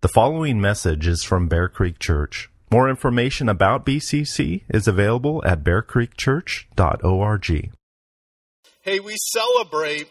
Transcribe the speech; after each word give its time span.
The 0.00 0.06
following 0.06 0.60
message 0.60 1.08
is 1.08 1.24
from 1.24 1.48
Bear 1.48 1.68
Creek 1.68 1.98
Church. 1.98 2.48
More 2.70 2.88
information 2.88 3.48
about 3.48 3.84
BCC 3.84 4.62
is 4.68 4.86
available 4.86 5.42
at 5.44 5.64
bearcreekchurch.org. 5.64 7.70
Hey, 8.82 9.00
we 9.00 9.16
celebrate 9.16 10.06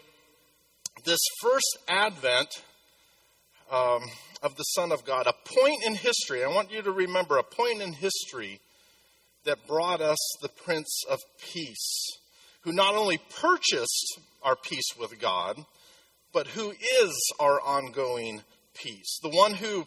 this 1.05 1.21
first 1.41 1.77
advent 1.87 2.63
um, 3.71 4.01
of 4.43 4.57
the 4.57 4.63
Son 4.63 4.91
of 4.91 5.05
God, 5.05 5.25
a 5.25 5.31
point 5.45 5.81
in 5.85 5.95
history. 5.95 6.43
I 6.43 6.49
want 6.49 6.69
you 6.69 6.81
to 6.81 6.91
remember 6.91 7.37
a 7.37 7.43
point 7.43 7.81
in 7.81 7.93
history 7.93 8.59
that 9.45 9.67
brought 9.67 10.01
us 10.01 10.19
the 10.41 10.49
Prince 10.49 11.05
of 11.09 11.19
Peace, 11.39 12.17
who 12.63 12.73
not 12.73 12.95
only 12.95 13.21
purchased 13.39 14.19
our 14.43 14.57
peace 14.57 14.97
with 14.99 15.17
God, 15.17 15.65
but 16.33 16.47
who 16.47 16.71
is 16.71 17.31
our 17.39 17.61
ongoing 17.61 18.41
peace. 18.81 19.19
The 19.21 19.29
one 19.29 19.53
who 19.53 19.85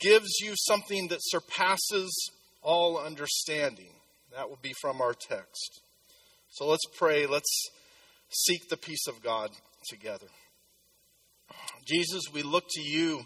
gives 0.00 0.40
you 0.40 0.54
something 0.56 1.08
that 1.08 1.20
surpasses 1.22 2.30
all 2.62 2.98
understanding. 2.98 3.92
That 4.34 4.48
will 4.48 4.58
be 4.60 4.74
from 4.80 5.00
our 5.00 5.14
text. 5.14 5.80
So 6.50 6.66
let's 6.66 6.84
pray. 6.96 7.26
Let's 7.26 7.70
seek 8.30 8.68
the 8.68 8.76
peace 8.76 9.06
of 9.08 9.22
God 9.22 9.50
together. 9.88 10.26
Jesus, 11.86 12.24
we 12.32 12.42
look 12.42 12.64
to 12.70 12.82
you 12.82 13.22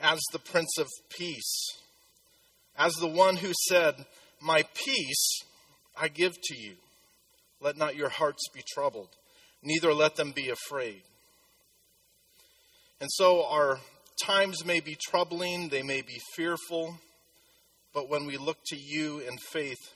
as 0.00 0.20
the 0.32 0.38
Prince 0.38 0.78
of 0.78 0.86
Peace, 1.10 1.68
as 2.76 2.94
the 2.94 3.08
one 3.08 3.36
who 3.36 3.52
said, 3.68 3.94
My 4.40 4.64
peace 4.74 5.40
I 5.96 6.08
give 6.08 6.40
to 6.40 6.56
you. 6.56 6.76
Let 7.60 7.76
not 7.76 7.96
your 7.96 8.08
hearts 8.08 8.48
be 8.54 8.62
troubled, 8.72 9.10
neither 9.62 9.92
let 9.92 10.16
them 10.16 10.32
be 10.32 10.48
afraid. 10.48 11.02
And 13.00 13.10
so 13.12 13.44
our 13.44 13.78
times 14.24 14.64
may 14.64 14.80
be 14.80 14.96
troubling, 15.00 15.68
they 15.68 15.82
may 15.82 16.02
be 16.02 16.20
fearful, 16.34 16.98
but 17.92 18.08
when 18.08 18.26
we 18.26 18.36
look 18.36 18.58
to 18.66 18.76
you 18.76 19.20
in 19.20 19.38
faith, 19.38 19.94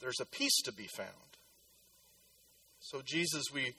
there's 0.00 0.20
a 0.20 0.26
peace 0.26 0.60
to 0.64 0.72
be 0.72 0.88
found. 0.96 1.08
So, 2.80 3.02
Jesus, 3.04 3.44
we 3.52 3.74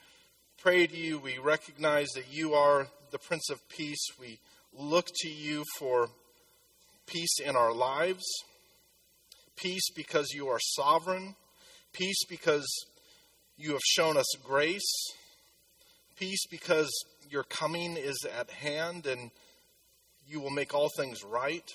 pray 0.62 0.86
to 0.86 0.96
you. 0.96 1.18
We 1.18 1.38
recognize 1.40 2.10
that 2.16 2.32
you 2.32 2.54
are 2.54 2.88
the 3.12 3.18
Prince 3.18 3.50
of 3.50 3.68
Peace. 3.68 4.06
We 4.20 4.40
look 4.78 5.08
to 5.22 5.30
you 5.30 5.64
for 5.80 6.10
peace 7.08 7.40
in 7.44 7.56
our 7.56 7.74
lives, 7.74 8.24
peace 9.56 9.90
because 9.96 10.32
you 10.34 10.48
are 10.48 10.60
sovereign, 10.60 11.36
peace 11.94 12.24
because 12.30 12.68
you 13.58 13.72
have 13.72 13.82
shown 13.84 14.18
us 14.18 14.28
grace, 14.44 15.12
peace 16.18 16.46
because 16.50 16.90
your 17.30 17.44
coming 17.44 17.98
is 17.98 18.26
at 18.40 18.50
hand 18.50 19.06
and 19.08 19.32
you 20.28 20.40
will 20.40 20.50
make 20.50 20.74
all 20.74 20.90
things 20.96 21.24
right. 21.24 21.70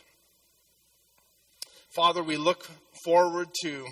Father, 1.94 2.22
we 2.22 2.36
look 2.36 2.68
forward 3.04 3.48
to 3.62 3.86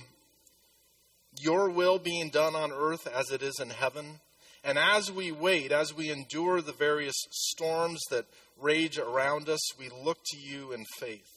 your 1.41 1.71
will 1.71 1.99
being 1.99 2.29
done 2.29 2.55
on 2.55 2.73
earth 2.73 3.07
as 3.07 3.31
it 3.31 3.43
is 3.43 3.59
in 3.61 3.71
heaven. 3.71 4.21
And 4.63 4.79
as 4.79 5.11
we 5.13 5.33
wait, 5.33 5.73
as 5.73 5.95
we 5.95 6.11
endure 6.11 6.61
the 6.61 6.73
various 6.73 7.17
storms 7.31 8.01
that 8.11 8.27
rage 8.61 8.99
around 8.99 9.49
us, 9.49 9.61
we 9.79 9.89
look 9.89 10.19
to 10.27 10.39
you 10.39 10.73
in 10.73 10.85
faith. 10.99 11.31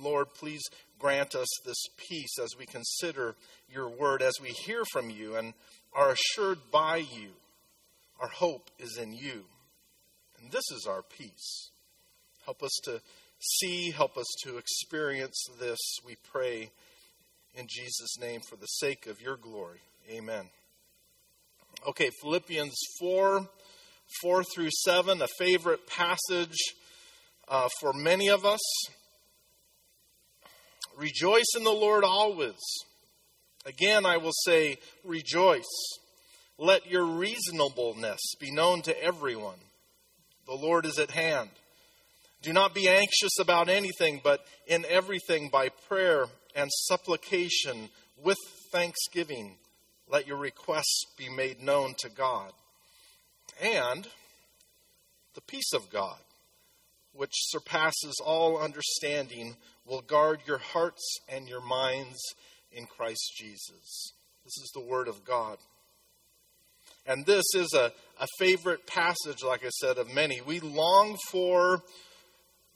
Lord, 0.00 0.34
please 0.34 0.62
grant 0.98 1.34
us 1.34 1.48
this 1.64 1.82
peace 2.08 2.38
as 2.42 2.50
we 2.58 2.66
consider 2.66 3.36
your 3.68 3.88
word, 3.88 4.22
as 4.22 4.34
we 4.40 4.50
hear 4.50 4.84
from 4.92 5.10
you 5.10 5.36
and 5.36 5.54
are 5.92 6.12
assured 6.12 6.58
by 6.70 6.98
you. 6.98 7.30
Our 8.20 8.28
hope 8.28 8.70
is 8.78 8.96
in 8.96 9.12
you. 9.12 9.44
And 10.40 10.52
this 10.52 10.70
is 10.72 10.86
our 10.88 11.02
peace. 11.02 11.70
Help 12.48 12.62
us 12.62 12.80
to 12.82 12.98
see, 13.40 13.90
help 13.90 14.16
us 14.16 14.24
to 14.42 14.56
experience 14.56 15.36
this, 15.60 15.78
we 16.02 16.16
pray 16.32 16.70
in 17.54 17.66
Jesus' 17.68 18.18
name 18.18 18.40
for 18.40 18.56
the 18.56 18.64
sake 18.64 19.06
of 19.06 19.20
your 19.20 19.36
glory. 19.36 19.80
Amen. 20.10 20.46
Okay, 21.86 22.08
Philippians 22.22 22.74
4 23.00 23.46
4 24.22 24.44
through 24.44 24.70
7, 24.70 25.20
a 25.20 25.28
favorite 25.38 25.86
passage 25.86 26.56
uh, 27.48 27.68
for 27.82 27.92
many 27.92 28.30
of 28.30 28.46
us. 28.46 28.62
Rejoice 30.96 31.54
in 31.54 31.64
the 31.64 31.70
Lord 31.70 32.02
always. 32.02 32.56
Again, 33.66 34.06
I 34.06 34.16
will 34.16 34.32
say, 34.46 34.78
rejoice. 35.04 35.68
Let 36.56 36.90
your 36.90 37.04
reasonableness 37.04 38.20
be 38.40 38.50
known 38.50 38.80
to 38.82 39.04
everyone. 39.04 39.58
The 40.46 40.54
Lord 40.54 40.86
is 40.86 40.98
at 40.98 41.10
hand. 41.10 41.50
Do 42.42 42.52
not 42.52 42.74
be 42.74 42.88
anxious 42.88 43.38
about 43.40 43.68
anything, 43.68 44.20
but 44.22 44.40
in 44.66 44.84
everything 44.88 45.48
by 45.48 45.70
prayer 45.88 46.26
and 46.54 46.70
supplication 46.86 47.88
with 48.22 48.38
thanksgiving, 48.70 49.56
let 50.08 50.26
your 50.26 50.36
requests 50.36 51.04
be 51.16 51.28
made 51.28 51.60
known 51.60 51.94
to 51.98 52.08
God. 52.08 52.52
And 53.60 54.06
the 55.34 55.40
peace 55.40 55.72
of 55.72 55.90
God, 55.90 56.18
which 57.12 57.32
surpasses 57.34 58.20
all 58.24 58.58
understanding, 58.58 59.56
will 59.84 60.02
guard 60.02 60.40
your 60.46 60.58
hearts 60.58 61.18
and 61.28 61.48
your 61.48 61.60
minds 61.60 62.18
in 62.70 62.86
Christ 62.86 63.32
Jesus. 63.36 64.12
This 64.44 64.56
is 64.62 64.70
the 64.74 64.80
Word 64.80 65.08
of 65.08 65.24
God. 65.24 65.58
And 67.06 67.24
this 67.24 67.44
is 67.54 67.72
a, 67.74 67.90
a 68.20 68.26
favorite 68.38 68.86
passage, 68.86 69.42
like 69.42 69.64
I 69.64 69.70
said, 69.70 69.98
of 69.98 70.12
many. 70.12 70.40
We 70.40 70.60
long 70.60 71.16
for 71.30 71.82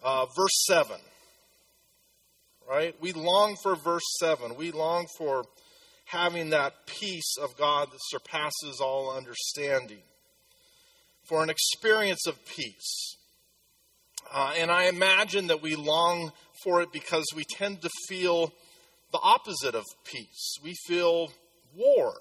uh, 0.03 0.27
verse 0.37 0.65
7. 0.67 0.97
Right? 2.69 2.95
We 3.01 3.13
long 3.13 3.57
for 3.63 3.77
verse 3.77 4.05
7. 4.21 4.57
We 4.57 4.71
long 4.71 5.07
for 5.19 5.45
having 6.07 6.51
that 6.51 6.87
peace 6.87 7.37
of 7.41 7.57
God 7.57 7.91
that 7.91 8.01
surpasses 8.09 8.81
all 8.81 9.11
understanding, 9.11 10.03
for 11.25 11.43
an 11.43 11.51
experience 11.51 12.27
of 12.27 12.45
peace. 12.47 13.17
Uh, 14.33 14.53
and 14.59 14.71
I 14.71 14.85
imagine 14.85 15.49
that 15.49 15.63
we 15.63 15.75
long 15.75 16.33
for 16.63 16.83
it 16.83 16.93
because 16.93 17.25
we 17.35 17.45
tend 17.45 17.83
to 17.83 17.91
feel 18.09 18.53
the 19.13 19.19
opposite 19.23 19.75
of 19.75 19.85
peace. 20.05 20.59
We 20.63 20.75
feel 20.87 21.33
war. 21.75 22.15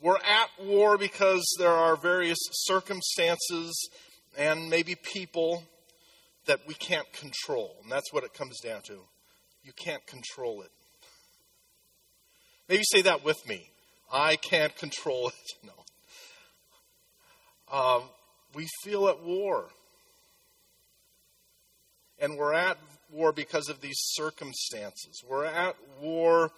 We're 0.00 0.16
at 0.16 0.50
war 0.60 0.98
because 0.98 1.42
there 1.58 1.72
are 1.72 1.96
various 1.96 2.38
circumstances 2.52 3.72
and 4.36 4.68
maybe 4.68 4.96
people 4.96 5.62
that 6.46 6.60
we 6.66 6.74
can't 6.74 7.10
control. 7.12 7.76
And 7.82 7.90
that's 7.90 8.12
what 8.12 8.24
it 8.24 8.34
comes 8.34 8.60
down 8.60 8.82
to. 8.82 9.00
You 9.62 9.72
can't 9.76 10.06
control 10.06 10.62
it. 10.62 10.70
Maybe 12.68 12.82
say 12.84 13.02
that 13.02 13.24
with 13.24 13.46
me. 13.48 13.70
I 14.12 14.36
can't 14.36 14.76
control 14.76 15.28
it. 15.28 15.34
No. 17.70 17.76
Um, 17.76 18.02
we 18.54 18.68
feel 18.82 19.08
at 19.08 19.22
war. 19.22 19.68
And 22.18 22.36
we're 22.36 22.54
at 22.54 22.78
war 23.10 23.32
because 23.32 23.68
of 23.68 23.80
these 23.80 23.98
circumstances. 23.98 25.22
We're 25.26 25.46
at 25.46 25.76
war 26.00 26.52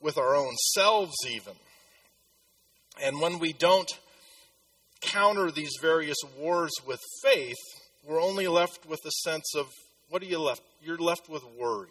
with 0.00 0.18
our 0.18 0.36
own 0.36 0.54
selves, 0.74 1.14
even. 1.28 1.54
And 3.02 3.20
when 3.20 3.38
we 3.38 3.52
don't 3.52 3.90
counter 5.00 5.50
these 5.50 5.72
various 5.80 6.18
wars 6.38 6.72
with 6.86 7.00
faith, 7.22 7.56
we're 8.04 8.20
only 8.20 8.48
left 8.48 8.86
with 8.86 9.00
a 9.04 9.10
sense 9.10 9.54
of 9.56 9.66
what 10.08 10.22
are 10.22 10.26
you 10.26 10.40
left? 10.40 10.62
You're 10.82 10.98
left 10.98 11.28
with 11.28 11.42
worry. 11.58 11.88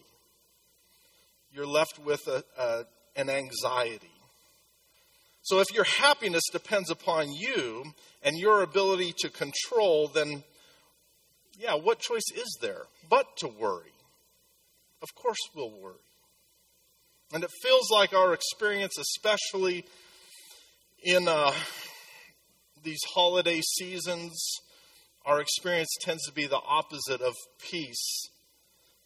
You're 1.53 1.67
left 1.67 1.99
with 1.99 2.27
a, 2.27 2.43
a, 2.57 2.85
an 3.15 3.29
anxiety. 3.29 4.11
So 5.43 5.59
if 5.59 5.73
your 5.73 5.85
happiness 5.85 6.43
depends 6.51 6.91
upon 6.91 7.31
you 7.31 7.93
and 8.21 8.37
your 8.37 8.61
ability 8.61 9.13
to 9.19 9.29
control, 9.29 10.07
then 10.07 10.43
yeah, 11.57 11.75
what 11.75 11.99
choice 11.99 12.29
is 12.35 12.57
there 12.61 12.83
but 13.09 13.25
to 13.37 13.47
worry? 13.47 13.91
Of 15.01 15.09
course 15.15 15.39
we'll 15.55 15.71
worry. 15.71 15.95
And 17.33 17.43
it 17.43 17.49
feels 17.63 17.89
like 17.91 18.13
our 18.13 18.33
experience, 18.33 18.97
especially 18.97 19.85
in 21.01 21.27
uh, 21.27 21.53
these 22.83 22.99
holiday 23.13 23.61
seasons, 23.61 24.59
our 25.25 25.39
experience 25.39 25.89
tends 26.01 26.25
to 26.25 26.33
be 26.33 26.47
the 26.47 26.59
opposite 26.59 27.21
of 27.21 27.35
peace. 27.59 28.29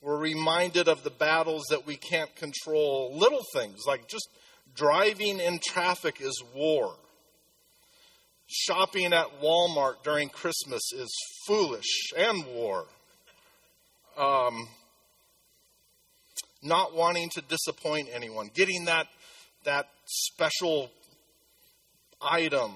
We're 0.02 0.18
reminded 0.18 0.88
of 0.88 1.04
the 1.04 1.10
battles 1.10 1.66
that 1.70 1.86
we 1.86 1.98
can't 1.98 2.34
control. 2.36 3.18
Little 3.18 3.44
things 3.54 3.84
like 3.88 4.08
just 4.08 4.30
driving 4.76 5.40
in 5.40 5.60
traffic 5.66 6.22
is 6.22 6.42
war. 6.54 6.96
Shopping 8.48 9.12
at 9.14 9.42
Walmart 9.42 10.04
during 10.04 10.30
Christmas 10.30 10.92
is 10.94 11.12
foolish 11.48 12.12
and 12.16 12.46
war. 12.46 12.86
Um, 14.18 14.68
not 16.62 16.96
wanting 16.96 17.30
to 17.32 17.42
disappoint 17.42 18.10
anyone, 18.14 18.50
getting 18.54 18.86
that, 18.86 19.08
that 19.66 19.88
special 20.06 20.92
item, 22.22 22.74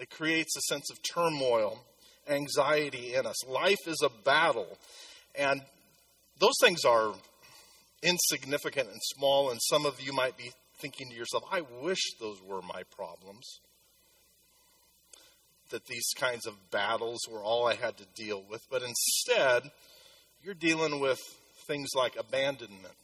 it 0.00 0.10
creates 0.10 0.56
a 0.56 0.60
sense 0.62 0.90
of 0.90 0.98
turmoil 1.14 1.84
anxiety 2.28 3.14
in 3.14 3.26
us. 3.26 3.46
Life 3.46 3.86
is 3.86 4.02
a 4.04 4.10
battle. 4.24 4.78
And 5.34 5.62
those 6.38 6.54
things 6.60 6.84
are 6.84 7.12
insignificant 8.02 8.88
and 8.88 9.00
small, 9.02 9.50
and 9.50 9.60
some 9.62 9.86
of 9.86 10.00
you 10.00 10.12
might 10.12 10.36
be 10.36 10.50
thinking 10.80 11.10
to 11.10 11.16
yourself, 11.16 11.42
I 11.50 11.62
wish 11.82 11.98
those 12.20 12.40
were 12.42 12.62
my 12.62 12.82
problems. 12.94 13.60
That 15.70 15.86
these 15.86 16.08
kinds 16.16 16.46
of 16.46 16.70
battles 16.70 17.20
were 17.30 17.42
all 17.42 17.66
I 17.66 17.74
had 17.74 17.98
to 17.98 18.06
deal 18.14 18.42
with. 18.48 18.62
But 18.70 18.82
instead, 18.82 19.70
you're 20.42 20.54
dealing 20.54 21.00
with 21.00 21.18
things 21.66 21.88
like 21.94 22.16
abandonment 22.16 22.94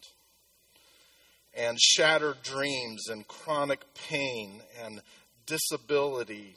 and 1.57 1.79
shattered 1.81 2.43
dreams 2.43 3.09
and 3.09 3.29
chronic 3.29 3.81
pain 4.09 4.63
and 4.83 5.03
disability, 5.47 6.55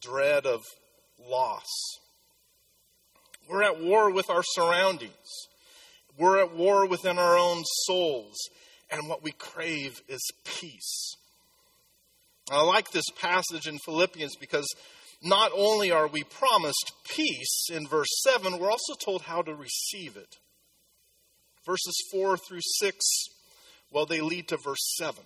dread 0.00 0.46
of 0.46 0.62
loss. 1.28 1.66
We're 3.48 3.62
at 3.62 3.80
war 3.80 4.10
with 4.10 4.30
our 4.30 4.42
surroundings. 4.42 5.12
We're 6.18 6.38
at 6.38 6.54
war 6.54 6.86
within 6.86 7.18
our 7.18 7.36
own 7.36 7.62
souls. 7.86 8.36
And 8.90 9.08
what 9.08 9.22
we 9.22 9.32
crave 9.32 10.02
is 10.08 10.20
peace. 10.44 11.16
I 12.50 12.62
like 12.62 12.90
this 12.90 13.04
passage 13.20 13.66
in 13.66 13.78
Philippians 13.84 14.36
because 14.36 14.66
not 15.22 15.52
only 15.54 15.90
are 15.90 16.08
we 16.08 16.24
promised 16.24 16.92
peace 17.08 17.68
in 17.72 17.86
verse 17.86 18.08
7, 18.24 18.58
we're 18.58 18.70
also 18.70 18.94
told 19.02 19.22
how 19.22 19.42
to 19.42 19.54
receive 19.54 20.16
it. 20.16 20.36
Verses 21.64 21.94
4 22.10 22.36
through 22.36 22.60
6, 22.60 22.96
well, 23.92 24.04
they 24.04 24.20
lead 24.20 24.48
to 24.48 24.58
verse 24.64 24.94
7. 24.98 25.22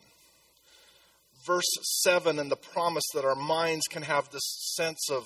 Verse 1.46 1.64
7 2.02 2.38
and 2.38 2.50
the 2.50 2.56
promise 2.56 3.04
that 3.14 3.25
our 3.25 3.37
minds 3.37 3.87
can 3.88 4.02
have 4.02 4.31
this 4.31 4.75
sense 4.75 5.08
of 5.10 5.25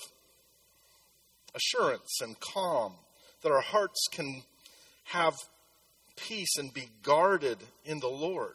assurance 1.55 2.19
and 2.21 2.39
calm, 2.39 2.93
that 3.41 3.51
our 3.51 3.61
hearts 3.61 4.07
can 4.11 4.43
have 5.05 5.35
peace 6.15 6.57
and 6.57 6.73
be 6.73 6.89
guarded 7.03 7.57
in 7.85 7.99
the 7.99 8.07
Lord. 8.07 8.53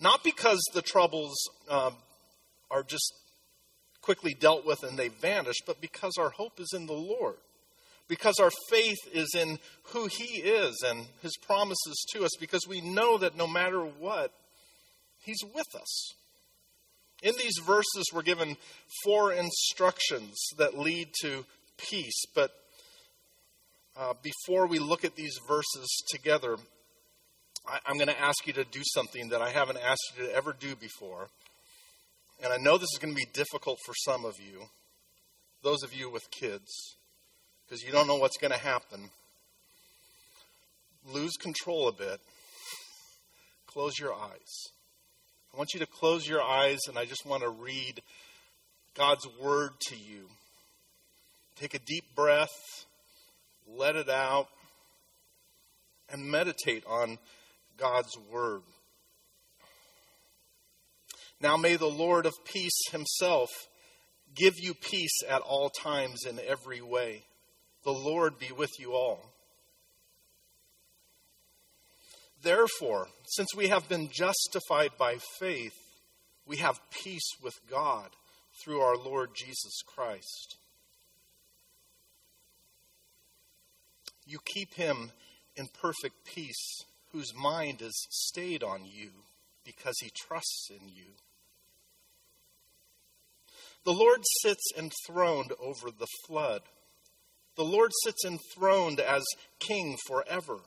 Not 0.00 0.22
because 0.22 0.60
the 0.72 0.82
troubles 0.82 1.36
um, 1.68 1.94
are 2.70 2.82
just 2.82 3.12
quickly 4.00 4.34
dealt 4.34 4.64
with 4.64 4.82
and 4.82 4.98
they 4.98 5.08
vanish, 5.08 5.56
but 5.66 5.80
because 5.80 6.12
our 6.18 6.30
hope 6.30 6.60
is 6.60 6.72
in 6.74 6.86
the 6.86 6.92
Lord. 6.92 7.36
Because 8.06 8.38
our 8.40 8.52
faith 8.70 8.96
is 9.12 9.34
in 9.34 9.58
who 9.88 10.06
He 10.06 10.40
is 10.40 10.82
and 10.86 11.06
His 11.20 11.36
promises 11.36 12.06
to 12.12 12.24
us, 12.24 12.30
because 12.40 12.66
we 12.66 12.80
know 12.80 13.18
that 13.18 13.36
no 13.36 13.46
matter 13.46 13.80
what, 13.80 14.32
He's 15.20 15.42
with 15.54 15.74
us. 15.78 16.14
In 17.22 17.34
these 17.36 17.58
verses, 17.66 18.04
we're 18.12 18.22
given 18.22 18.56
four 19.04 19.32
instructions 19.32 20.36
that 20.56 20.78
lead 20.78 21.08
to 21.22 21.44
peace. 21.76 22.22
But 22.34 22.52
uh, 23.96 24.14
before 24.22 24.68
we 24.68 24.78
look 24.78 25.04
at 25.04 25.16
these 25.16 25.36
verses 25.48 26.04
together, 26.10 26.56
I, 27.66 27.80
I'm 27.86 27.96
going 27.96 28.08
to 28.08 28.20
ask 28.20 28.46
you 28.46 28.52
to 28.52 28.64
do 28.64 28.82
something 28.94 29.30
that 29.30 29.42
I 29.42 29.50
haven't 29.50 29.78
asked 29.78 30.12
you 30.16 30.26
to 30.26 30.34
ever 30.34 30.52
do 30.52 30.76
before. 30.76 31.28
And 32.42 32.52
I 32.52 32.56
know 32.56 32.78
this 32.78 32.90
is 32.92 32.98
going 33.00 33.12
to 33.12 33.18
be 33.18 33.26
difficult 33.32 33.78
for 33.84 33.94
some 34.04 34.24
of 34.24 34.34
you, 34.38 34.66
those 35.64 35.82
of 35.82 35.92
you 35.92 36.08
with 36.08 36.30
kids, 36.30 36.96
because 37.66 37.82
you 37.82 37.90
don't 37.90 38.06
know 38.06 38.14
what's 38.14 38.38
going 38.38 38.52
to 38.52 38.58
happen. 38.58 39.10
Lose 41.12 41.32
control 41.36 41.88
a 41.88 41.92
bit. 41.92 42.20
Close 43.66 43.98
your 43.98 44.14
eyes. 44.14 44.68
I 45.52 45.56
want 45.56 45.74
you 45.74 45.80
to 45.80 45.86
close 45.86 46.28
your 46.28 46.42
eyes 46.42 46.78
and 46.88 46.98
I 46.98 47.04
just 47.04 47.26
want 47.26 47.42
to 47.42 47.48
read 47.48 48.02
God's 48.94 49.26
word 49.40 49.70
to 49.88 49.96
you. 49.96 50.28
Take 51.56 51.74
a 51.74 51.78
deep 51.78 52.04
breath, 52.14 52.86
let 53.66 53.96
it 53.96 54.08
out, 54.08 54.48
and 56.10 56.30
meditate 56.30 56.84
on 56.86 57.18
God's 57.76 58.16
word. 58.30 58.62
Now 61.40 61.56
may 61.56 61.76
the 61.76 61.86
Lord 61.86 62.26
of 62.26 62.34
peace 62.44 62.78
himself 62.90 63.50
give 64.34 64.54
you 64.58 64.74
peace 64.74 65.22
at 65.28 65.40
all 65.40 65.70
times 65.70 66.24
in 66.26 66.38
every 66.46 66.80
way. 66.80 67.24
The 67.84 67.92
Lord 67.92 68.38
be 68.38 68.50
with 68.56 68.70
you 68.78 68.92
all. 68.92 69.27
Therefore, 72.42 73.08
since 73.26 73.48
we 73.56 73.68
have 73.68 73.88
been 73.88 74.10
justified 74.12 74.90
by 74.98 75.16
faith, 75.38 75.74
we 76.46 76.58
have 76.58 76.80
peace 76.90 77.28
with 77.42 77.54
God 77.70 78.10
through 78.62 78.80
our 78.80 78.96
Lord 78.96 79.30
Jesus 79.34 79.82
Christ. 79.86 80.56
You 84.26 84.38
keep 84.44 84.74
him 84.74 85.10
in 85.56 85.68
perfect 85.80 86.24
peace, 86.24 86.84
whose 87.12 87.34
mind 87.34 87.82
is 87.82 88.06
stayed 88.10 88.62
on 88.62 88.84
you 88.84 89.10
because 89.64 89.96
he 90.00 90.10
trusts 90.26 90.68
in 90.70 90.88
you. 90.88 91.06
The 93.84 93.92
Lord 93.92 94.20
sits 94.42 94.64
enthroned 94.76 95.52
over 95.60 95.90
the 95.90 96.06
flood. 96.26 96.62
The 97.56 97.64
Lord 97.64 97.90
sits 98.04 98.24
enthroned 98.24 99.00
as 99.00 99.24
king 99.58 99.96
forever. 100.06 100.58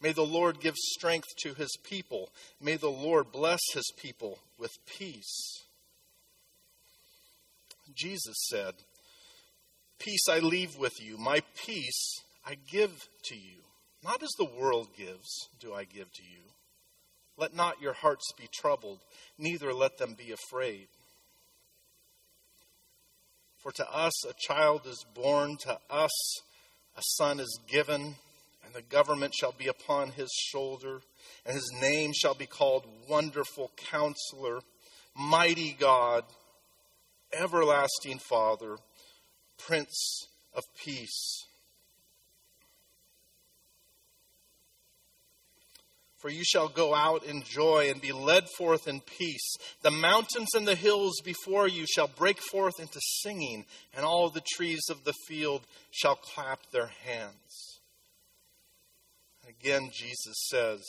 May 0.00 0.12
the 0.12 0.22
Lord 0.22 0.60
give 0.60 0.76
strength 0.76 1.28
to 1.42 1.54
his 1.54 1.76
people. 1.82 2.28
May 2.60 2.76
the 2.76 2.90
Lord 2.90 3.32
bless 3.32 3.60
his 3.72 3.90
people 3.96 4.38
with 4.58 4.72
peace. 4.86 5.64
Jesus 7.94 8.36
said, 8.48 8.74
Peace 9.98 10.28
I 10.30 10.40
leave 10.40 10.76
with 10.76 11.00
you, 11.00 11.16
my 11.16 11.40
peace 11.64 12.20
I 12.44 12.56
give 12.70 13.08
to 13.24 13.34
you. 13.34 13.62
Not 14.04 14.22
as 14.22 14.30
the 14.38 14.50
world 14.58 14.88
gives, 14.96 15.48
do 15.58 15.72
I 15.72 15.84
give 15.84 16.12
to 16.12 16.22
you. 16.22 16.42
Let 17.38 17.54
not 17.54 17.80
your 17.80 17.94
hearts 17.94 18.32
be 18.38 18.48
troubled, 18.52 19.00
neither 19.38 19.72
let 19.72 19.98
them 19.98 20.14
be 20.14 20.32
afraid. 20.32 20.88
For 23.62 23.72
to 23.72 23.90
us 23.90 24.24
a 24.26 24.34
child 24.38 24.86
is 24.86 25.04
born, 25.14 25.56
to 25.62 25.78
us 25.90 26.40
a 26.96 27.02
son 27.16 27.40
is 27.40 27.58
given 27.66 28.16
and 28.66 28.74
the 28.74 28.82
government 28.82 29.32
shall 29.32 29.52
be 29.52 29.68
upon 29.68 30.10
his 30.10 30.30
shoulder, 30.50 31.00
and 31.44 31.54
his 31.54 31.72
name 31.80 32.12
shall 32.12 32.34
be 32.34 32.46
called 32.46 32.84
Wonderful 33.08 33.70
Counselor, 33.76 34.58
Mighty 35.16 35.76
God, 35.78 36.24
Everlasting 37.32 38.18
Father, 38.18 38.76
Prince 39.56 40.26
of 40.52 40.64
Peace. 40.84 41.44
For 46.18 46.30
you 46.30 46.42
shall 46.44 46.68
go 46.68 46.92
out 46.92 47.24
in 47.24 47.42
joy 47.42 47.88
and 47.88 48.00
be 48.00 48.10
led 48.10 48.48
forth 48.48 48.88
in 48.88 49.00
peace. 49.00 49.56
The 49.82 49.92
mountains 49.92 50.54
and 50.54 50.66
the 50.66 50.74
hills 50.74 51.20
before 51.24 51.68
you 51.68 51.86
shall 51.86 52.08
break 52.08 52.40
forth 52.40 52.80
into 52.80 52.98
singing, 53.22 53.64
and 53.94 54.04
all 54.04 54.28
the 54.28 54.42
trees 54.54 54.82
of 54.90 55.04
the 55.04 55.14
field 55.28 55.62
shall 55.92 56.16
clap 56.16 56.70
their 56.72 56.90
hands. 57.04 57.65
Again, 59.60 59.90
Jesus 59.92 60.36
says, 60.48 60.82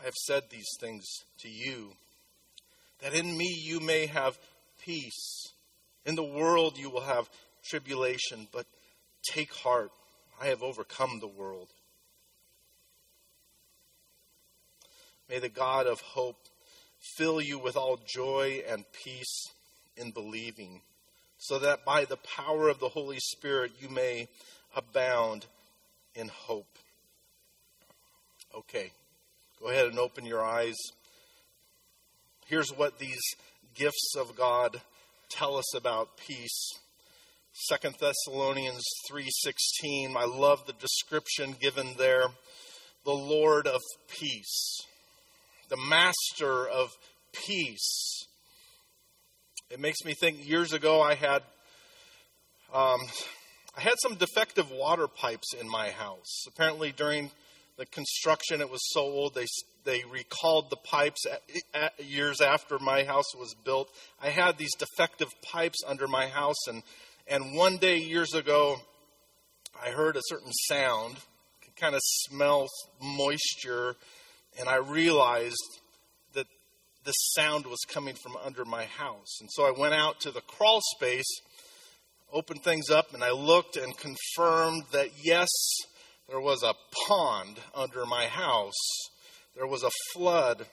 I 0.00 0.04
have 0.04 0.14
said 0.14 0.44
these 0.50 0.68
things 0.80 1.04
to 1.40 1.48
you, 1.48 1.92
that 3.00 3.14
in 3.14 3.36
me 3.36 3.54
you 3.62 3.80
may 3.80 4.06
have 4.06 4.38
peace. 4.84 5.52
In 6.04 6.14
the 6.14 6.24
world 6.24 6.76
you 6.76 6.90
will 6.90 7.02
have 7.02 7.30
tribulation, 7.64 8.48
but 8.52 8.66
take 9.30 9.54
heart. 9.54 9.90
I 10.40 10.46
have 10.46 10.62
overcome 10.62 11.20
the 11.20 11.28
world. 11.28 11.68
May 15.28 15.38
the 15.38 15.48
God 15.48 15.86
of 15.86 16.00
hope 16.00 16.36
fill 17.16 17.40
you 17.40 17.58
with 17.58 17.76
all 17.76 17.98
joy 18.06 18.62
and 18.68 18.84
peace 18.92 19.46
in 19.96 20.10
believing, 20.10 20.82
so 21.38 21.58
that 21.58 21.84
by 21.84 22.04
the 22.04 22.18
power 22.18 22.68
of 22.68 22.80
the 22.80 22.88
Holy 22.88 23.18
Spirit 23.18 23.72
you 23.80 23.88
may 23.88 24.28
abound 24.76 25.46
in 26.14 26.28
hope. 26.28 26.78
Okay, 28.56 28.92
go 29.60 29.68
ahead 29.68 29.86
and 29.86 29.98
open 29.98 30.24
your 30.24 30.44
eyes. 30.44 30.76
Here's 32.46 32.70
what 32.70 32.98
these 32.98 33.22
gifts 33.74 34.14
of 34.16 34.36
God 34.36 34.80
tell 35.30 35.56
us 35.56 35.74
about 35.74 36.16
peace. 36.16 36.70
Second 37.52 37.94
Thessalonians 38.00 38.84
3:16. 39.08 40.16
I 40.16 40.24
love 40.24 40.66
the 40.66 40.72
description 40.74 41.52
given 41.52 41.94
there. 41.94 42.26
The 43.04 43.12
Lord 43.12 43.66
of 43.66 43.80
peace. 44.08 44.80
The 45.68 45.76
master 45.76 46.66
of 46.66 46.90
peace. 47.32 48.26
It 49.70 49.80
makes 49.80 50.04
me 50.04 50.14
think 50.14 50.46
years 50.46 50.72
ago 50.72 51.00
I 51.00 51.14
had 51.14 51.42
um, 52.72 53.00
I 53.76 53.80
had 53.80 53.94
some 54.00 54.14
defective 54.14 54.70
water 54.70 55.08
pipes 55.08 55.52
in 55.58 55.68
my 55.68 55.90
house. 55.90 56.44
Apparently, 56.46 56.92
during 56.92 57.30
the 57.76 57.86
construction. 57.86 58.60
It 58.60 58.70
was 58.70 58.80
so 58.92 59.00
old 59.00 59.34
they 59.34 59.46
they 59.84 60.02
recalled 60.10 60.70
the 60.70 60.76
pipes 60.76 61.26
years 61.98 62.40
after 62.40 62.78
my 62.78 63.04
house 63.04 63.34
was 63.36 63.54
built. 63.64 63.90
I 64.22 64.30
had 64.30 64.56
these 64.56 64.74
defective 64.74 65.28
pipes 65.42 65.78
under 65.86 66.06
my 66.08 66.28
house, 66.28 66.66
and 66.68 66.82
and 67.26 67.56
one 67.56 67.78
day 67.78 67.98
years 67.98 68.34
ago, 68.34 68.76
I 69.82 69.90
heard 69.90 70.16
a 70.16 70.22
certain 70.28 70.52
sound, 70.68 71.16
kind 71.76 71.94
of 71.94 72.00
smell 72.02 72.68
moisture, 73.02 73.96
and 74.58 74.68
I 74.68 74.76
realized 74.76 75.80
that 76.34 76.46
the 77.04 77.12
sound 77.12 77.66
was 77.66 77.80
coming 77.88 78.14
from 78.14 78.36
under 78.44 78.64
my 78.64 78.84
house. 78.84 79.40
And 79.40 79.50
so 79.50 79.64
I 79.64 79.72
went 79.72 79.94
out 79.94 80.20
to 80.20 80.30
the 80.30 80.42
crawl 80.42 80.80
space, 80.96 81.40
opened 82.34 82.64
things 82.64 82.90
up, 82.90 83.14
and 83.14 83.22
I 83.22 83.30
looked 83.30 83.76
and 83.76 83.96
confirmed 83.96 84.82
that 84.92 85.10
yes, 85.22 85.48
there 86.28 86.40
was 86.40 86.62
a 86.64 86.74
pond 87.06 87.58
under 87.74 88.04
my 88.04 88.26
house. 88.26 88.72
There 89.56 89.68
was 89.68 89.84
a 89.84 89.90
flood. 90.12 90.66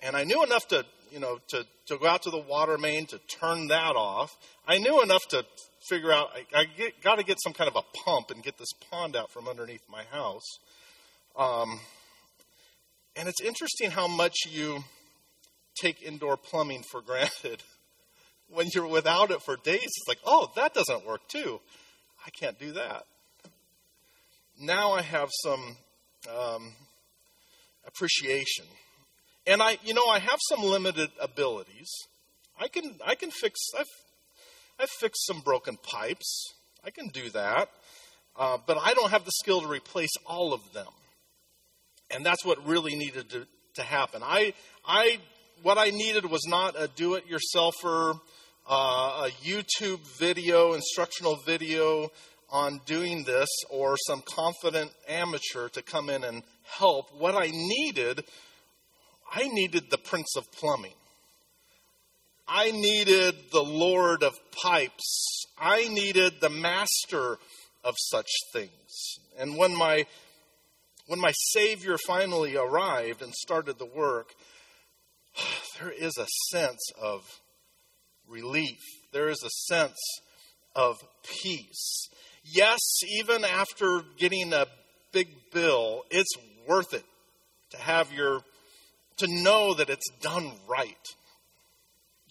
And 0.00 0.16
I 0.16 0.22
knew 0.22 0.44
enough 0.44 0.68
to, 0.68 0.86
you 1.10 1.18
know, 1.18 1.38
to, 1.48 1.66
to 1.86 1.98
go 1.98 2.06
out 2.06 2.22
to 2.22 2.30
the 2.30 2.38
water 2.38 2.78
main 2.78 3.06
to 3.06 3.18
turn 3.18 3.66
that 3.68 3.96
off. 3.96 4.30
I 4.66 4.78
knew 4.78 5.02
enough 5.02 5.26
to 5.30 5.44
figure 5.88 6.12
out 6.12 6.28
I, 6.54 6.60
I 6.60 6.92
got 7.02 7.16
to 7.16 7.24
get 7.24 7.38
some 7.42 7.52
kind 7.52 7.68
of 7.68 7.74
a 7.74 7.82
pump 8.04 8.30
and 8.30 8.42
get 8.42 8.56
this 8.56 8.72
pond 8.90 9.16
out 9.16 9.32
from 9.32 9.48
underneath 9.48 9.82
my 9.90 10.04
house. 10.04 10.46
Um, 11.36 11.80
and 13.16 13.28
it's 13.28 13.40
interesting 13.40 13.90
how 13.90 14.06
much 14.06 14.36
you 14.48 14.84
take 15.80 16.00
indoor 16.02 16.36
plumbing 16.36 16.84
for 16.90 17.00
granted. 17.00 17.62
when 18.50 18.68
you're 18.74 18.86
without 18.86 19.30
it 19.30 19.42
for 19.42 19.56
days, 19.56 19.82
it's 19.82 20.08
like, 20.08 20.18
oh, 20.24 20.50
that 20.56 20.74
doesn't 20.74 21.06
work 21.06 21.26
too. 21.28 21.60
I 22.26 22.30
can't 22.30 22.58
do 22.58 22.72
that. 22.72 23.04
Now 24.60 24.92
I 24.92 25.02
have 25.02 25.30
some 25.42 25.76
um, 26.28 26.72
appreciation, 27.86 28.66
and 29.46 29.62
I, 29.62 29.78
you 29.84 29.94
know, 29.94 30.06
I 30.06 30.18
have 30.18 30.38
some 30.48 30.62
limited 30.64 31.10
abilities. 31.20 31.90
I 32.60 32.68
can, 32.68 32.96
I 33.06 33.14
can 33.14 33.30
fix. 33.30 33.60
I've, 33.78 33.86
I've 34.80 34.90
fixed 34.90 35.26
some 35.26 35.40
broken 35.40 35.76
pipes. 35.76 36.52
I 36.84 36.90
can 36.90 37.08
do 37.08 37.30
that, 37.30 37.70
uh, 38.36 38.58
but 38.66 38.78
I 38.80 38.94
don't 38.94 39.10
have 39.10 39.24
the 39.24 39.32
skill 39.32 39.60
to 39.60 39.68
replace 39.68 40.10
all 40.26 40.52
of 40.52 40.60
them. 40.72 40.92
And 42.10 42.24
that's 42.24 42.44
what 42.44 42.66
really 42.66 42.96
needed 42.96 43.30
to, 43.30 43.46
to 43.74 43.82
happen. 43.82 44.22
I, 44.24 44.54
I, 44.86 45.18
what 45.62 45.78
I 45.78 45.90
needed 45.90 46.26
was 46.26 46.46
not 46.46 46.80
a 46.80 46.88
do-it-yourselfer, 46.88 48.20
uh, 48.68 49.26
a 49.26 49.30
YouTube 49.42 50.00
video, 50.18 50.74
instructional 50.74 51.36
video 51.46 52.10
on 52.50 52.80
doing 52.86 53.24
this, 53.24 53.48
or 53.70 53.96
some 54.06 54.22
confident 54.26 54.90
amateur 55.08 55.68
to 55.68 55.82
come 55.82 56.08
in 56.10 56.24
and 56.24 56.42
help. 56.64 57.10
What 57.18 57.34
I 57.34 57.50
needed, 57.52 58.24
I 59.32 59.48
needed 59.48 59.90
the 59.90 59.98
Prince 59.98 60.36
of 60.36 60.50
Plumbing. 60.52 60.94
I 62.46 62.70
needed 62.70 63.34
the 63.52 63.62
Lord 63.62 64.22
of 64.22 64.34
Pipes. 64.62 65.44
I 65.58 65.88
needed 65.88 66.40
the 66.40 66.48
Master 66.48 67.38
of 67.84 67.94
such 67.98 68.30
things. 68.52 69.18
And 69.38 69.56
when 69.56 69.76
my 69.76 70.06
when 71.06 71.20
my 71.20 71.32
Savior 71.32 71.96
finally 72.06 72.54
arrived 72.54 73.22
and 73.22 73.34
started 73.34 73.78
the 73.78 73.86
work, 73.86 74.34
there 75.80 75.90
is 75.90 76.16
a 76.18 76.26
sense 76.50 76.90
of 77.00 77.22
relief. 78.28 78.78
There 79.12 79.28
is 79.28 79.42
a 79.44 79.72
sense 79.72 79.98
of 80.74 80.96
peace. 81.42 82.08
Yes, 82.44 82.80
even 83.20 83.44
after 83.44 84.02
getting 84.18 84.52
a 84.52 84.66
big 85.12 85.28
bill, 85.52 86.04
it's 86.10 86.32
worth 86.66 86.94
it 86.94 87.04
to 87.70 87.78
have 87.78 88.12
your, 88.12 88.40
to 89.18 89.26
know 89.28 89.74
that 89.74 89.90
it's 89.90 90.10
done 90.20 90.52
right. 90.68 90.94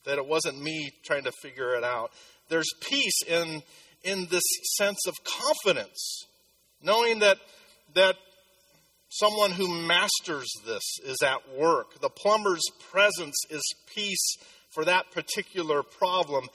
That 0.05 0.17
it 0.17 0.25
wasn't 0.25 0.61
me 0.61 0.91
trying 1.05 1.23
to 1.23 1.31
figure 1.41 1.75
it 1.75 1.83
out. 1.83 2.11
There's 2.49 2.69
peace 2.81 3.21
in, 3.27 3.61
in 4.03 4.27
this 4.31 4.43
sense 4.77 4.99
of 5.07 5.15
confidence, 5.23 6.25
knowing 6.81 7.19
that, 7.19 7.37
that 7.93 8.15
Someone 9.19 9.51
who 9.51 9.67
masters 9.67 10.47
this 10.65 10.83
is 11.03 11.17
at 11.24 11.55
work. 11.57 12.00
The 12.01 12.09
plumber's 12.09 12.63
presence 12.91 13.36
is 13.50 13.63
peace 13.95 14.38
for 14.69 14.86
that 14.86 15.12
particular 15.12 15.81
problem. 15.81 16.47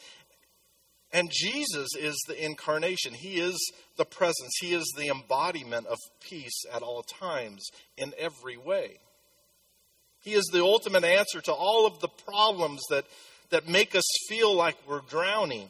And 1.13 1.29
Jesus 1.33 1.89
is 1.99 2.17
the 2.29 2.45
incarnation. 2.45 3.15
He 3.15 3.41
is 3.41 3.59
the 3.97 4.05
presence. 4.05 4.53
He 4.61 4.75
is 4.75 4.85
the 4.97 5.09
embodiment 5.09 5.89
of 5.89 5.99
peace 6.21 6.65
at 6.73 6.83
all 6.83 7.03
times 7.03 7.67
in 7.97 8.13
every 8.17 8.57
way. 8.57 8.99
He 10.21 10.35
is 10.35 10.49
the 10.53 10.63
ultimate 10.63 11.05
answer 11.05 11.41
to 11.41 11.53
all 11.53 11.85
of 11.85 11.99
the 11.99 12.09
problems 12.09 12.81
that, 12.91 13.07
that 13.51 13.69
make 13.69 13.97
us 13.97 14.05
feel 14.29 14.55
like 14.55 14.77
we're 14.87 15.01
drowning. 15.01 15.69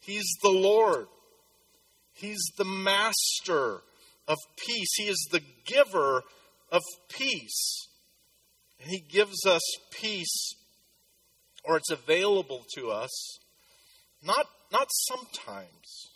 He's 0.00 0.30
the 0.40 0.50
Lord. 0.50 1.08
He's 2.14 2.44
the 2.56 2.64
master 2.64 3.80
of 4.28 4.38
peace. 4.56 4.94
He 4.96 5.04
is 5.04 5.28
the 5.30 5.42
giver 5.64 6.22
of 6.70 6.82
peace. 7.08 7.88
And 8.80 8.90
He 8.90 9.00
gives 9.00 9.46
us 9.46 9.62
peace, 9.90 10.54
or 11.64 11.76
it's 11.76 11.90
available 11.90 12.64
to 12.76 12.90
us, 12.90 13.38
not, 14.22 14.46
not 14.72 14.88
sometimes, 14.90 16.10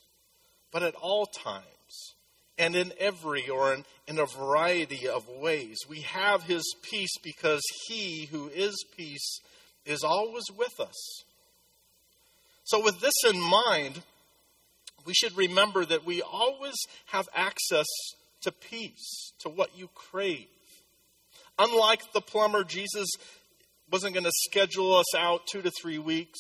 but 0.73 0.83
at 0.83 0.95
all 0.95 1.27
times. 1.27 1.65
And 2.59 2.77
in 2.77 2.93
every 2.99 3.49
or 3.49 3.73
in, 3.73 3.85
in 4.07 4.19
a 4.19 4.27
variety 4.27 5.09
of 5.09 5.27
ways. 5.29 5.79
We 5.89 6.03
have 6.03 6.43
His 6.43 6.75
peace 6.83 7.17
because 7.23 7.63
He 7.89 8.27
who 8.27 8.49
is 8.49 8.85
peace 8.97 9.41
is 9.87 10.05
always 10.05 10.45
with 10.55 10.79
us. 10.79 11.25
So, 12.65 12.83
with 12.85 13.01
this 13.01 13.15
in 13.29 13.41
mind, 13.41 14.03
we 15.07 15.15
should 15.15 15.37
remember 15.37 15.85
that 15.85 16.05
we 16.05 16.23
always 16.23 16.77
have 17.07 17.29
access 17.35 17.87
to 18.43 18.53
peace, 18.53 19.33
to 19.41 19.49
what 19.49 19.77
you 19.77 19.89
crave. 19.95 20.47
Unlike 21.59 22.13
the 22.13 22.21
plumber, 22.21 22.65
Jesus 22.65 23.09
wasn't 23.91 24.15
going 24.15 24.25
to 24.25 24.33
schedule 24.49 24.95
us 24.95 25.15
out 25.15 25.47
two 25.47 25.63
to 25.63 25.71
three 25.71 25.99
weeks. 25.99 26.39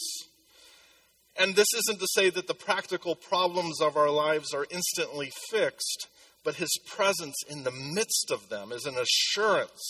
And 1.37 1.55
this 1.55 1.69
isn't 1.75 2.01
to 2.01 2.07
say 2.15 2.31
that 2.31 2.47
the 2.47 2.55
practical 2.55 3.15
problems 3.15 3.81
of 3.81 3.97
our 3.97 4.11
lives 4.11 4.53
are 4.55 4.67
instantly 4.71 5.33
fixed, 5.51 6.09
but 6.45 6.57
his 6.57 6.71
presence 6.87 7.37
in 7.49 7.65
the 7.65 7.71
midst 7.71 8.31
of 8.31 8.49
them 8.49 8.73
is 8.73 8.87
an 8.87 8.97
assurance 8.97 9.81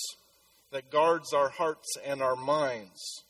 that 0.72 0.90
guards 0.90 1.32
our 1.32 1.48
hearts 1.48 1.88
and 2.04 2.22
our 2.22 2.36
minds. 2.36 3.22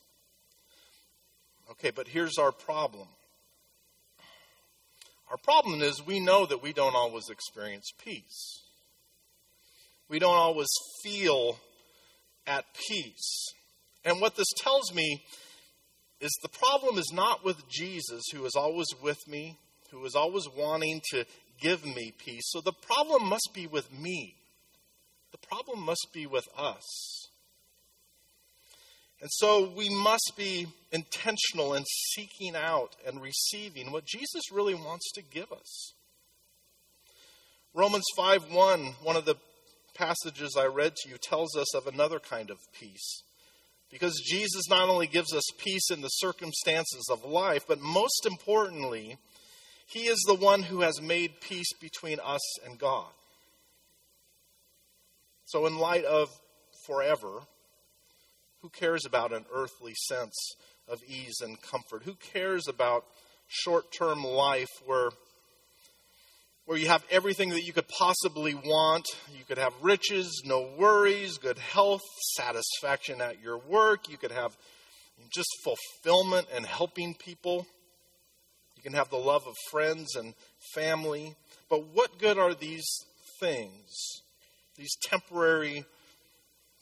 Okay, 1.71 1.91
but 1.91 2.07
here's 2.07 2.37
our 2.37 2.51
problem 2.51 3.07
our 5.31 5.37
problem 5.37 5.81
is 5.81 6.05
we 6.05 6.19
know 6.19 6.45
that 6.45 6.61
we 6.61 6.73
don't 6.73 6.95
always 6.95 7.29
experience 7.29 7.89
peace. 8.03 8.59
We 10.09 10.19
don't 10.19 10.35
always 10.35 10.67
feel 11.01 11.57
at 12.45 12.65
peace. 12.89 13.53
And 14.03 14.19
what 14.19 14.35
this 14.35 14.51
tells 14.57 14.93
me 14.93 15.23
is 16.19 16.37
the 16.43 16.49
problem 16.49 16.97
is 16.97 17.13
not 17.13 17.45
with 17.45 17.69
Jesus, 17.69 18.23
who 18.33 18.43
is 18.45 18.55
always 18.57 18.87
with 19.01 19.25
me, 19.25 19.57
who 19.91 20.03
is 20.03 20.15
always 20.15 20.49
wanting 20.49 21.01
to 21.11 21.25
give 21.61 21.85
me 21.85 22.11
peace. 22.17 22.43
So 22.47 22.59
the 22.59 22.73
problem 22.73 23.29
must 23.29 23.51
be 23.53 23.67
with 23.67 23.89
me. 23.97 24.35
The 25.31 25.37
problem 25.37 25.81
must 25.85 26.07
be 26.13 26.27
with 26.27 26.47
us. 26.57 27.29
And 29.21 29.29
so 29.31 29.71
we 29.75 29.87
must 29.89 30.33
be 30.35 30.67
intentional 30.91 31.75
in 31.75 31.83
seeking 31.85 32.55
out 32.55 32.95
and 33.05 33.21
receiving 33.21 33.91
what 33.91 34.05
Jesus 34.05 34.51
really 34.51 34.73
wants 34.73 35.11
to 35.11 35.21
give 35.21 35.51
us. 35.51 35.93
Romans 37.73 38.05
5 38.17 38.51
1, 38.51 38.79
one 39.03 39.15
of 39.15 39.25
the 39.25 39.35
passages 39.93 40.57
I 40.57 40.65
read 40.65 40.95
to 40.95 41.09
you, 41.09 41.17
tells 41.17 41.55
us 41.55 41.75
of 41.75 41.85
another 41.85 42.19
kind 42.19 42.49
of 42.49 42.57
peace. 42.73 43.21
Because 43.91 44.21
Jesus 44.25 44.69
not 44.69 44.89
only 44.89 45.05
gives 45.05 45.33
us 45.33 45.43
peace 45.57 45.91
in 45.91 46.01
the 46.01 46.07
circumstances 46.07 47.07
of 47.11 47.23
life, 47.23 47.65
but 47.67 47.79
most 47.79 48.25
importantly, 48.25 49.17
He 49.85 50.07
is 50.07 50.19
the 50.25 50.33
one 50.33 50.63
who 50.63 50.81
has 50.81 50.99
made 51.01 51.41
peace 51.41 51.71
between 51.79 52.19
us 52.23 52.41
and 52.65 52.79
God. 52.79 53.11
So, 55.45 55.67
in 55.67 55.77
light 55.77 56.05
of 56.05 56.29
forever, 56.85 57.41
who 58.61 58.69
cares 58.69 59.05
about 59.05 59.33
an 59.33 59.45
earthly 59.53 59.93
sense 60.07 60.35
of 60.87 60.99
ease 61.07 61.41
and 61.41 61.61
comfort? 61.61 62.03
Who 62.03 62.15
cares 62.15 62.67
about 62.67 63.05
short 63.47 63.91
term 63.91 64.23
life 64.23 64.69
where, 64.85 65.09
where 66.65 66.77
you 66.77 66.87
have 66.87 67.03
everything 67.09 67.49
that 67.49 67.63
you 67.63 67.73
could 67.73 67.87
possibly 67.87 68.53
want? 68.53 69.07
You 69.37 69.43
could 69.45 69.57
have 69.57 69.73
riches, 69.81 70.43
no 70.45 70.69
worries, 70.77 71.37
good 71.37 71.57
health, 71.57 72.01
satisfaction 72.35 73.21
at 73.21 73.41
your 73.41 73.57
work. 73.57 74.09
You 74.09 74.17
could 74.17 74.31
have 74.31 74.55
just 75.33 75.49
fulfillment 75.63 76.47
and 76.53 76.65
helping 76.65 77.13
people. 77.15 77.65
You 78.75 78.83
can 78.83 78.93
have 78.93 79.09
the 79.09 79.17
love 79.17 79.43
of 79.47 79.55
friends 79.69 80.15
and 80.15 80.33
family. 80.73 81.35
But 81.69 81.87
what 81.93 82.19
good 82.19 82.37
are 82.37 82.53
these 82.53 82.87
things 83.39 84.21
these 84.77 84.95
temporary 85.03 85.85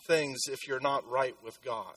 things 0.10 0.39
if 0.51 0.68
you're 0.68 0.80
not 0.80 1.10
right 1.10 1.36
with 1.44 1.63
God. 1.63 1.94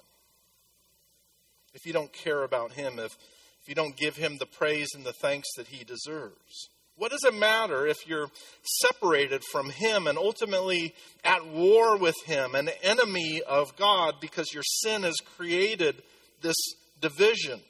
If 1.74 1.86
you 1.86 1.92
don't 1.92 2.12
care 2.12 2.44
about 2.44 2.72
Him, 2.72 2.98
if, 2.98 3.16
if 3.62 3.68
you 3.68 3.74
don't 3.74 3.96
give 3.96 4.16
Him 4.16 4.36
the 4.38 4.46
praise 4.46 4.88
and 4.94 5.04
the 5.04 5.14
thanks 5.14 5.48
that 5.56 5.68
He 5.68 5.82
deserves. 5.82 6.68
What 6.96 7.10
does 7.10 7.24
it 7.24 7.34
matter 7.34 7.86
if 7.86 8.06
you're 8.06 8.28
separated 8.82 9.42
from 9.50 9.70
Him 9.70 10.06
and 10.06 10.18
ultimately 10.18 10.94
at 11.24 11.46
war 11.46 11.96
with 11.96 12.16
Him, 12.26 12.54
an 12.54 12.68
enemy 12.82 13.40
of 13.48 13.76
God, 13.76 14.16
because 14.20 14.52
your 14.52 14.62
sin 14.62 15.02
has 15.02 15.16
created 15.36 16.02
this 16.42 16.56
division? 17.00 17.60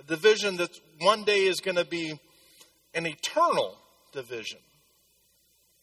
A 0.00 0.02
division 0.02 0.56
that 0.56 0.70
one 1.00 1.22
day 1.22 1.44
is 1.44 1.60
going 1.60 1.76
to 1.76 1.84
be 1.84 2.18
an 2.92 3.06
eternal 3.06 3.78
division 4.12 4.58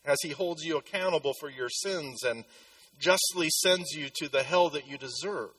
as 0.03 0.17
He 0.21 0.29
holds 0.29 0.63
you 0.63 0.77
accountable 0.77 1.33
for 1.39 1.49
your 1.49 1.69
sins 1.69 2.23
and 2.23 2.43
justly 2.99 3.49
sends 3.49 3.91
you 3.91 4.09
to 4.15 4.29
the 4.29 4.43
hell 4.43 4.69
that 4.69 4.87
you 4.87 4.97
deserve. 4.97 5.51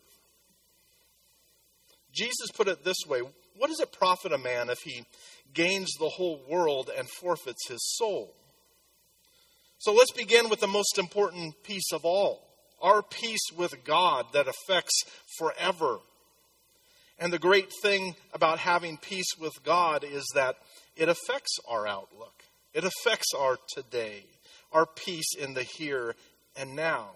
Jesus 2.12 2.50
put 2.54 2.68
it 2.68 2.84
this 2.84 3.06
way 3.06 3.20
What 3.56 3.68
does 3.68 3.80
it 3.80 3.92
profit 3.92 4.32
a 4.32 4.38
man 4.38 4.70
if 4.70 4.78
he 4.84 5.04
gains 5.54 5.90
the 5.98 6.08
whole 6.08 6.40
world 6.48 6.90
and 6.96 7.08
forfeits 7.20 7.68
his 7.68 7.96
soul? 7.96 8.34
So 9.78 9.92
let's 9.92 10.12
begin 10.12 10.48
with 10.48 10.60
the 10.60 10.66
most 10.66 10.98
important 10.98 11.62
piece 11.62 11.92
of 11.92 12.04
all 12.04 12.44
our 12.80 13.02
peace 13.02 13.50
with 13.56 13.84
God 13.84 14.26
that 14.32 14.46
affects 14.46 15.02
forever. 15.36 15.98
And 17.18 17.32
the 17.32 17.38
great 17.38 17.72
thing 17.82 18.14
about 18.32 18.60
having 18.60 18.96
peace 18.96 19.36
with 19.38 19.52
God 19.64 20.04
is 20.04 20.24
that 20.34 20.56
it 20.96 21.08
affects 21.08 21.58
our 21.68 21.86
outlook, 21.86 22.42
it 22.74 22.84
affects 22.84 23.32
our 23.36 23.56
today, 23.74 24.24
our 24.72 24.86
peace 24.86 25.34
in 25.38 25.54
the 25.54 25.64
here 25.64 26.14
and 26.56 26.76
now. 26.76 27.10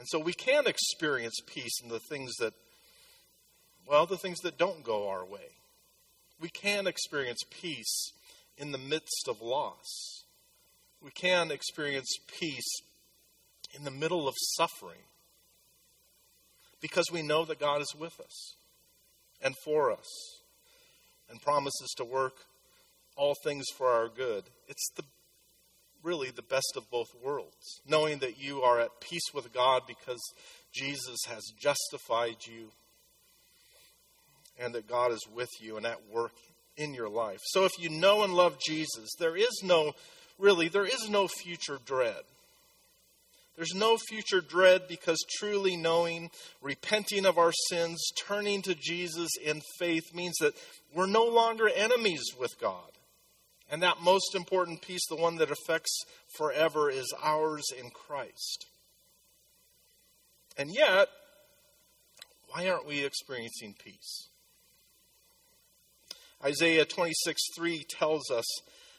And 0.00 0.08
so 0.08 0.18
we 0.18 0.32
can 0.32 0.66
experience 0.66 1.34
peace 1.44 1.78
in 1.82 1.90
the 1.90 2.00
things 2.00 2.32
that, 2.40 2.54
well, 3.86 4.06
the 4.06 4.16
things 4.16 4.38
that 4.38 4.56
don't 4.56 4.82
go 4.82 5.10
our 5.10 5.26
way. 5.26 5.58
We 6.40 6.48
can 6.48 6.86
experience 6.86 7.40
peace 7.50 8.10
in 8.56 8.72
the 8.72 8.78
midst 8.78 9.28
of 9.28 9.42
loss. 9.42 10.24
We 11.02 11.10
can 11.10 11.50
experience 11.50 12.08
peace 12.40 12.80
in 13.76 13.84
the 13.84 13.90
middle 13.90 14.26
of 14.26 14.36
suffering 14.56 15.02
because 16.80 17.12
we 17.12 17.20
know 17.20 17.44
that 17.44 17.60
God 17.60 17.82
is 17.82 17.94
with 17.94 18.18
us 18.20 18.54
and 19.42 19.54
for 19.62 19.92
us 19.92 20.08
and 21.28 21.42
promises 21.42 21.92
to 21.98 22.06
work 22.06 22.36
all 23.16 23.34
things 23.44 23.66
for 23.76 23.88
our 23.88 24.08
good. 24.08 24.44
It's 24.66 24.90
the 24.96 25.04
really 26.02 26.30
the 26.30 26.42
best 26.42 26.74
of 26.76 26.90
both 26.90 27.08
worlds, 27.22 27.80
knowing 27.86 28.18
that 28.18 28.38
you 28.38 28.62
are 28.62 28.80
at 28.80 29.00
peace 29.00 29.32
with 29.34 29.52
God 29.52 29.82
because 29.86 30.20
Jesus 30.72 31.18
has 31.28 31.42
justified 31.58 32.36
you 32.46 32.70
and 34.58 34.74
that 34.74 34.88
God 34.88 35.12
is 35.12 35.26
with 35.34 35.50
you 35.60 35.76
and 35.76 35.86
at 35.86 36.08
work 36.12 36.32
in 36.76 36.94
your 36.94 37.08
life. 37.08 37.40
So 37.44 37.64
if 37.64 37.72
you 37.78 37.88
know 37.90 38.22
and 38.22 38.34
love 38.34 38.58
Jesus, 38.64 39.10
there 39.18 39.36
is 39.36 39.62
no, 39.62 39.92
really, 40.38 40.68
there 40.68 40.86
is 40.86 41.08
no 41.08 41.28
future 41.28 41.78
dread. 41.84 42.22
There's 43.56 43.74
no 43.74 43.98
future 43.98 44.40
dread 44.40 44.82
because 44.88 45.18
truly 45.38 45.76
knowing, 45.76 46.30
repenting 46.62 47.26
of 47.26 47.36
our 47.36 47.52
sins, 47.68 48.00
turning 48.26 48.62
to 48.62 48.74
Jesus 48.74 49.30
in 49.44 49.60
faith 49.78 50.14
means 50.14 50.34
that 50.40 50.54
we're 50.94 51.06
no 51.06 51.24
longer 51.24 51.68
enemies 51.68 52.22
with 52.38 52.58
God. 52.58 52.90
And 53.70 53.82
that 53.82 54.00
most 54.02 54.34
important 54.34 54.82
piece, 54.82 55.06
the 55.08 55.16
one 55.16 55.36
that 55.36 55.50
affects 55.50 56.04
forever, 56.36 56.90
is 56.90 57.14
ours 57.22 57.66
in 57.78 57.90
Christ. 57.90 58.66
And 60.56 60.74
yet, 60.74 61.08
why 62.48 62.68
aren't 62.68 62.86
we 62.86 63.04
experiencing 63.04 63.76
peace? 63.82 64.28
Isaiah 66.44 66.84
26 66.84 67.40
3 67.56 67.84
tells 67.88 68.30
us 68.30 68.44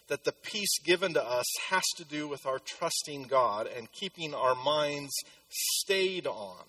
that 0.08 0.24
the 0.24 0.32
peace 0.32 0.80
given 0.86 1.14
to 1.14 1.24
us 1.24 1.46
has 1.70 1.84
to 1.98 2.06
do 2.06 2.28
with 2.28 2.46
our 2.46 2.60
trusting 2.60 3.24
God 3.24 3.68
and 3.68 3.92
keeping 3.92 4.34
our 4.34 4.56
minds 4.56 5.12
stayed 5.50 6.28
on. 6.28 6.64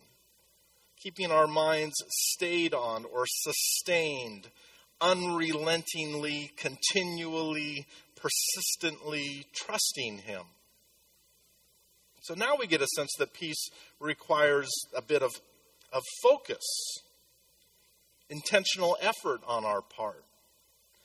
Keeping 1.03 1.31
our 1.31 1.47
minds 1.47 1.95
stayed 2.09 2.75
on 2.75 3.05
or 3.05 3.27
sustained 3.27 4.49
unrelentingly, 5.03 6.53
continually, 6.57 7.87
persistently 8.17 9.47
trusting 9.53 10.19
Him. 10.19 10.43
So 12.23 12.35
now 12.35 12.55
we 12.59 12.69
get 12.69 12.81
a 12.81 12.87
sense 12.97 13.11
that 13.19 13.35
peace 13.35 13.69
requires 13.99 14.71
a 14.97 15.03
bit 15.03 15.23
of, 15.23 15.33
of 15.93 16.03
focus, 16.23 16.63
intentional 18.31 18.97
effort 19.01 19.41
on 19.47 19.65
our 19.65 19.83
part. 19.83 20.25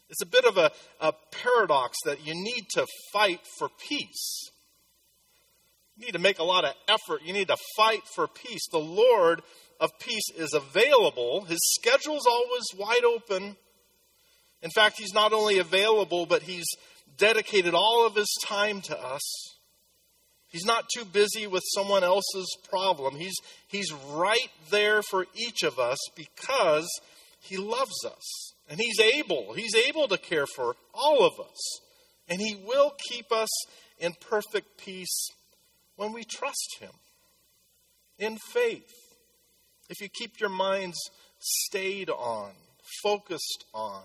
It's 0.10 0.22
a 0.22 0.28
bit 0.28 0.46
of 0.46 0.58
a, 0.58 0.72
a 1.02 1.14
paradox 1.32 1.98
that 2.06 2.26
you 2.26 2.34
need 2.36 2.68
to 2.76 2.86
fight 3.12 3.42
for 3.58 3.68
peace. 3.90 4.52
You 5.98 6.06
need 6.06 6.14
to 6.14 6.20
make 6.20 6.38
a 6.40 6.44
lot 6.44 6.64
of 6.64 6.76
effort. 6.88 7.24
You 7.26 7.34
need 7.34 7.48
to 7.48 7.58
fight 7.76 8.04
for 8.16 8.28
peace. 8.28 8.62
The 8.72 8.78
Lord 8.78 9.42
of 9.80 9.90
peace 10.00 10.30
is 10.38 10.54
available, 10.54 11.46
His 11.46 11.60
schedule's 11.80 12.26
always 12.28 12.64
wide 12.78 13.04
open. 13.04 13.56
In 14.62 14.72
fact, 14.72 14.98
he's 14.98 15.14
not 15.14 15.34
only 15.34 15.60
available, 15.60 16.26
but 16.26 16.44
he's 16.44 16.66
dedicated 17.18 17.74
all 17.74 18.06
of 18.06 18.16
his 18.16 18.34
time 18.46 18.82
to 18.82 19.00
us. 19.00 19.22
He's 20.50 20.66
not 20.66 20.90
too 20.94 21.06
busy 21.06 21.46
with 21.46 21.64
someone 21.76 22.04
else's 22.04 22.56
problem. 22.70 23.16
He's, 23.16 23.36
he's 23.68 23.92
right 23.94 24.50
there 24.72 25.02
for 25.04 25.26
each 25.36 25.64
of 25.64 25.78
us 25.78 25.98
because 26.16 26.88
he 27.40 27.58
loves 27.58 28.06
us. 28.06 28.54
And 28.70 28.80
he's 28.80 29.00
able. 29.00 29.54
He's 29.54 29.76
able 29.76 30.08
to 30.08 30.18
care 30.18 30.46
for 30.46 30.76
all 30.94 31.26
of 31.26 31.40
us. 31.40 31.80
And 32.28 32.42
he 32.42 32.56
will 32.56 32.94
keep 33.10 33.32
us 33.32 33.50
in 34.00 34.14
perfect 34.20 34.78
peace 34.78 35.30
when 35.96 36.14
we 36.14 36.24
trust 36.24 36.78
him 36.80 36.92
in 38.20 38.38
faith. 38.38 38.92
If 39.90 40.02
you 40.02 40.10
keep 40.10 40.40
your 40.40 40.50
minds 40.50 40.98
stayed 41.40 42.10
on, 42.10 42.52
focused 43.04 43.66
on, 43.74 44.04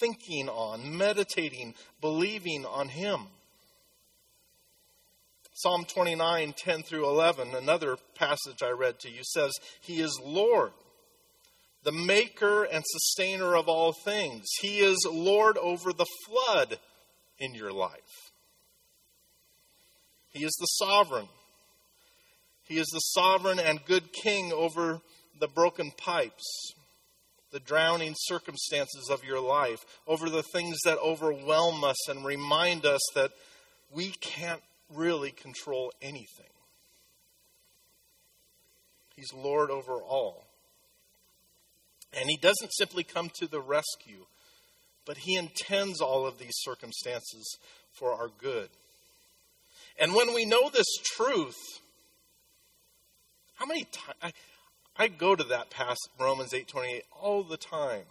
thinking 0.00 0.48
on, 0.48 0.96
meditating, 0.96 1.74
believing 2.00 2.64
on 2.64 2.88
Him. 2.88 3.22
Psalm 5.54 5.84
29, 5.84 6.54
10 6.56 6.82
through 6.82 7.08
11, 7.08 7.54
another 7.54 7.96
passage 8.14 8.62
I 8.62 8.70
read 8.70 9.00
to 9.00 9.10
you, 9.10 9.22
says, 9.24 9.52
He 9.80 10.00
is 10.00 10.20
Lord, 10.24 10.70
the 11.82 11.92
maker 11.92 12.62
and 12.64 12.84
sustainer 12.86 13.56
of 13.56 13.68
all 13.68 13.92
things. 14.04 14.46
He 14.60 14.78
is 14.78 14.96
Lord 15.10 15.58
over 15.58 15.92
the 15.92 16.06
flood 16.26 16.78
in 17.38 17.54
your 17.54 17.72
life. 17.72 18.30
He 20.28 20.44
is 20.44 20.56
the 20.60 20.66
sovereign. 20.66 21.28
He 22.68 22.78
is 22.78 22.88
the 22.92 23.00
sovereign 23.00 23.58
and 23.58 23.84
good 23.84 24.12
king 24.12 24.52
over 24.52 25.00
the 25.40 25.48
broken 25.48 25.90
pipes 25.96 26.74
the 27.50 27.60
drowning 27.60 28.14
circumstances 28.16 29.08
of 29.10 29.24
your 29.24 29.40
life, 29.40 29.78
over 30.06 30.28
the 30.28 30.42
things 30.42 30.78
that 30.84 30.98
overwhelm 30.98 31.82
us 31.84 32.08
and 32.08 32.24
remind 32.24 32.84
us 32.84 33.00
that 33.14 33.30
we 33.90 34.10
can't 34.20 34.62
really 34.94 35.30
control 35.30 35.92
anything. 36.02 36.46
He's 39.16 39.32
Lord 39.32 39.70
over 39.70 39.94
all. 39.94 40.44
And 42.12 42.28
He 42.28 42.36
doesn't 42.36 42.72
simply 42.72 43.02
come 43.02 43.30
to 43.40 43.46
the 43.46 43.60
rescue, 43.60 44.26
but 45.04 45.18
He 45.18 45.36
intends 45.36 46.00
all 46.00 46.26
of 46.26 46.38
these 46.38 46.54
circumstances 46.54 47.58
for 47.92 48.12
our 48.12 48.28
good. 48.38 48.68
And 49.98 50.14
when 50.14 50.32
we 50.32 50.44
know 50.44 50.70
this 50.70 50.86
truth, 51.16 51.56
how 53.54 53.66
many 53.66 53.84
times 53.84 54.32
I 54.98 55.08
go 55.08 55.36
to 55.36 55.44
that 55.44 55.70
passage, 55.70 56.10
Romans 56.18 56.52
8:28, 56.52 57.02
all 57.12 57.44
the 57.44 57.56
time. 57.56 58.06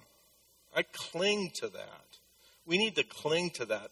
I 0.74 0.84
cling 0.84 1.52
to 1.56 1.68
that. 1.70 2.06
We 2.66 2.78
need 2.78 2.96
to 2.96 3.04
cling 3.04 3.52
to 3.52 3.66
that 3.66 3.92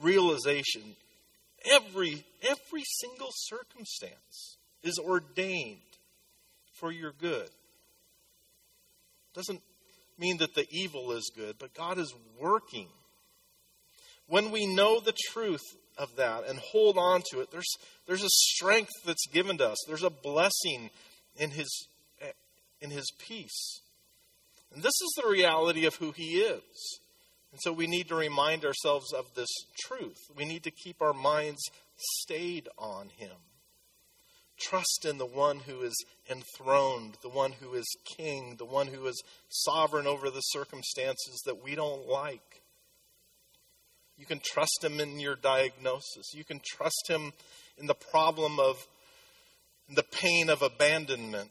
realization. 0.00 0.96
Every 1.64 2.24
every 2.42 2.84
single 3.00 3.30
circumstance 3.32 4.58
is 4.82 4.98
ordained 4.98 5.80
for 6.72 6.92
your 6.92 7.12
good. 7.12 7.50
Doesn't 9.34 9.62
mean 10.18 10.38
that 10.38 10.54
the 10.54 10.66
evil 10.70 11.12
is 11.12 11.30
good, 11.34 11.56
but 11.58 11.74
God 11.74 11.98
is 11.98 12.14
working. 12.38 12.88
When 14.26 14.50
we 14.50 14.66
know 14.66 15.00
the 15.00 15.14
truth 15.32 15.62
of 15.98 16.16
that 16.16 16.46
and 16.46 16.58
hold 16.58 16.96
on 16.98 17.22
to 17.30 17.40
it, 17.40 17.50
there's, 17.50 17.68
there's 18.06 18.24
a 18.24 18.30
strength 18.30 18.92
that's 19.04 19.26
given 19.32 19.58
to 19.58 19.70
us. 19.70 19.78
There's 19.86 20.02
a 20.02 20.10
blessing 20.10 20.90
in 21.36 21.50
His 21.50 21.68
in 22.84 22.90
his 22.90 23.10
peace. 23.18 23.80
And 24.72 24.82
this 24.82 24.92
is 24.92 25.12
the 25.16 25.28
reality 25.28 25.86
of 25.86 25.96
who 25.96 26.12
he 26.12 26.40
is. 26.40 27.00
And 27.50 27.60
so 27.60 27.72
we 27.72 27.86
need 27.86 28.08
to 28.08 28.14
remind 28.14 28.64
ourselves 28.64 29.12
of 29.12 29.26
this 29.34 29.48
truth. 29.86 30.18
We 30.36 30.44
need 30.44 30.64
to 30.64 30.70
keep 30.70 31.00
our 31.00 31.12
minds 31.12 31.62
stayed 31.96 32.68
on 32.78 33.08
him. 33.16 33.36
Trust 34.60 35.06
in 35.08 35.18
the 35.18 35.26
one 35.26 35.60
who 35.60 35.82
is 35.82 35.94
enthroned, 36.30 37.16
the 37.22 37.28
one 37.28 37.52
who 37.52 37.74
is 37.74 37.86
king, 38.16 38.56
the 38.58 38.64
one 38.64 38.88
who 38.88 39.06
is 39.06 39.22
sovereign 39.48 40.06
over 40.06 40.30
the 40.30 40.40
circumstances 40.40 41.42
that 41.46 41.62
we 41.62 41.74
don't 41.74 42.06
like. 42.06 42.62
You 44.16 44.26
can 44.26 44.40
trust 44.44 44.82
him 44.82 45.00
in 45.00 45.18
your 45.18 45.34
diagnosis. 45.34 46.34
You 46.34 46.44
can 46.44 46.60
trust 46.64 47.06
him 47.08 47.32
in 47.78 47.86
the 47.86 47.94
problem 47.94 48.60
of 48.60 48.76
the 49.88 50.04
pain 50.04 50.50
of 50.50 50.62
abandonment. 50.62 51.50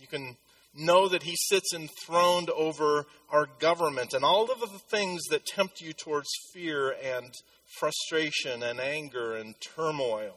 You 0.00 0.06
can 0.06 0.38
know 0.74 1.08
that 1.08 1.24
he 1.24 1.36
sits 1.36 1.74
enthroned 1.74 2.48
over 2.48 3.04
our 3.28 3.46
government 3.58 4.14
and 4.14 4.24
all 4.24 4.50
of 4.50 4.60
the 4.60 4.80
things 4.90 5.20
that 5.30 5.44
tempt 5.44 5.82
you 5.82 5.92
towards 5.92 6.28
fear 6.54 6.94
and 7.04 7.34
frustration 7.78 8.62
and 8.62 8.80
anger 8.80 9.36
and 9.36 9.54
turmoil. 9.60 10.34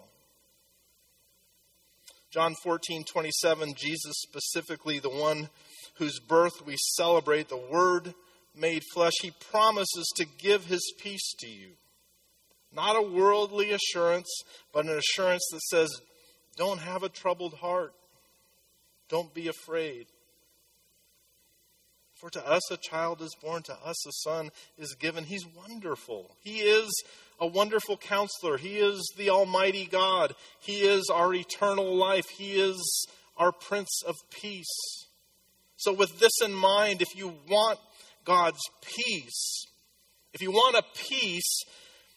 John 2.29 2.55
14, 2.61 3.05
27, 3.05 3.73
Jesus 3.77 4.15
specifically, 4.17 4.99
the 4.99 5.07
one 5.07 5.49
whose 5.95 6.19
birth 6.19 6.65
we 6.65 6.75
celebrate, 6.95 7.47
the 7.47 7.55
Word 7.55 8.13
made 8.53 8.81
flesh, 8.93 9.13
he 9.21 9.31
promises 9.51 10.11
to 10.17 10.25
give 10.25 10.65
his 10.65 10.93
peace 10.99 11.33
to 11.39 11.47
you. 11.47 11.69
Not 12.75 12.97
a 12.97 13.01
worldly 13.01 13.71
assurance, 13.71 14.29
but 14.73 14.85
an 14.85 14.97
assurance 14.97 15.47
that 15.51 15.61
says, 15.61 15.89
don't 16.57 16.79
have 16.79 17.03
a 17.03 17.09
troubled 17.09 17.53
heart. 17.53 17.93
Don't 19.13 19.31
be 19.31 19.47
afraid. 19.47 20.07
For 22.15 22.31
to 22.31 22.47
us 22.47 22.71
a 22.71 22.77
child 22.77 23.21
is 23.21 23.35
born, 23.39 23.61
to 23.61 23.73
us 23.73 24.07
a 24.07 24.11
son 24.23 24.49
is 24.75 24.95
given. 24.95 25.23
He's 25.23 25.45
wonderful. 25.45 26.35
He 26.39 26.61
is 26.61 26.91
a 27.39 27.45
wonderful 27.45 27.95
counselor. 27.95 28.57
He 28.57 28.79
is 28.79 29.07
the 29.15 29.29
Almighty 29.29 29.85
God. 29.85 30.33
He 30.59 30.79
is 30.79 31.11
our 31.13 31.31
eternal 31.31 31.95
life. 31.95 32.25
He 32.39 32.53
is 32.53 33.07
our 33.37 33.51
Prince 33.51 34.01
of 34.03 34.15
Peace. 34.31 35.05
So, 35.75 35.93
with 35.93 36.17
this 36.17 36.41
in 36.43 36.51
mind, 36.51 37.03
if 37.03 37.15
you 37.15 37.35
want 37.47 37.77
God's 38.25 38.61
peace, 38.81 39.67
if 40.33 40.41
you 40.41 40.49
want 40.49 40.75
a 40.75 40.83
peace 41.07 41.65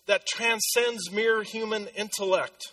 that 0.06 0.24
transcends 0.26 1.12
mere 1.12 1.42
human 1.42 1.88
intellect, 1.88 2.72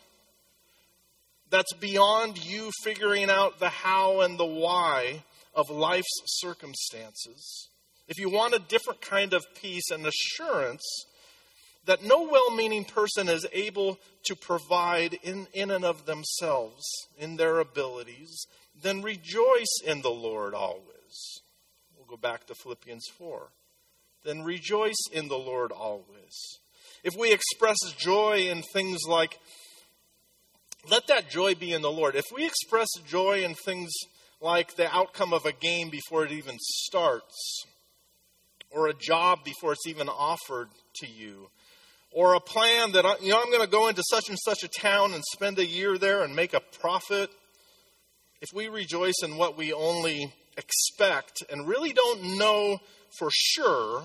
that's 1.54 1.74
beyond 1.74 2.44
you 2.44 2.72
figuring 2.82 3.30
out 3.30 3.60
the 3.60 3.70
how 3.70 4.22
and 4.22 4.40
the 4.40 4.46
why 4.46 5.24
of 5.54 5.70
life's 5.70 6.24
circumstances, 6.26 7.70
if 8.08 8.18
you 8.18 8.28
want 8.28 8.56
a 8.56 8.60
different 8.60 9.02
kind 9.02 9.34
of 9.34 9.44
peace 9.62 9.92
and 9.92 10.04
assurance, 10.04 10.82
that 11.86 12.04
no 12.04 12.28
well 12.28 12.50
meaning 12.56 12.84
person 12.84 13.30
is 13.30 13.46
able 13.54 14.00
to 14.26 14.36
provide 14.36 15.20
in, 15.22 15.46
in 15.54 15.70
and 15.70 15.86
of 15.86 16.08
themselves, 16.08 16.82
in 17.20 17.36
their 17.36 17.60
abilities, 17.60 18.48
then 18.82 19.04
rejoice 19.04 19.80
in 19.86 20.02
the 20.02 20.10
Lord 20.10 20.56
always. 20.56 21.42
We'll 21.96 22.08
go 22.08 22.18
back 22.18 22.48
to 22.48 22.56
Philippians 22.56 23.06
4. 23.16 23.50
Then 24.26 24.42
rejoice 24.42 25.06
in 25.12 25.28
the 25.28 25.38
Lord 25.38 25.72
always. 25.72 26.34
If 27.04 27.14
we 27.16 27.32
express 27.32 27.78
joy 27.96 28.48
in 28.50 28.64
things 28.74 29.02
like, 29.08 29.38
let 30.90 31.08
that 31.08 31.30
joy 31.30 31.56
be 31.56 31.72
in 31.72 31.82
the 31.82 31.92
Lord. 31.92 32.16
If 32.16 32.26
we 32.34 32.46
express 32.46 32.88
joy 33.08 33.44
in 33.44 33.56
things 33.56 33.92
like 34.42 34.76
the 34.76 34.94
outcome 34.94 35.34
of 35.34 35.46
a 35.46 35.54
game 35.54 35.90
before 35.90 36.26
it 36.26 36.32
even 36.32 36.58
starts, 36.60 37.64
or 38.70 38.88
a 38.88 38.94
job 38.94 39.40
before 39.46 39.74
it's 39.74 39.88
even 39.88 40.10
offered 40.10 40.70
to 40.96 41.08
you, 41.08 41.50
or 42.12 42.36
a 42.36 42.40
plan 42.40 42.92
that 42.92 43.06
you 43.22 43.30
know 43.30 43.42
I'm 43.42 43.50
going 43.50 43.62
to 43.62 43.68
go 43.68 43.88
into 43.88 44.04
such 44.10 44.30
and 44.30 44.38
such 44.44 44.64
a 44.64 44.68
town 44.68 45.14
and 45.14 45.24
spend 45.34 45.58
a 45.60 45.66
year 45.66 45.98
there 45.98 46.24
and 46.24 46.36
make 46.36 46.54
a 46.54 46.60
profit, 46.60 47.30
if 48.42 48.50
we 48.54 48.68
rejoice 48.68 49.16
in 49.24 49.38
what 49.38 49.58
we 49.58 49.72
only 49.72 50.34
expect 50.58 51.44
and 51.50 51.68
really 51.68 51.94
don't 51.94 52.38
know 52.38 52.80
for 53.18 53.30
sure, 53.32 54.04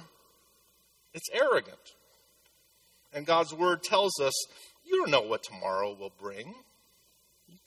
it's 1.12 1.28
arrogant. 1.32 1.76
And 3.12 3.26
God's 3.26 3.52
word 3.52 3.82
tells 3.82 4.20
us 4.20 4.32
you 4.84 4.98
don't 4.98 5.10
know 5.10 5.22
what 5.22 5.42
tomorrow 5.42 5.96
will 5.98 6.12
bring. 6.20 6.54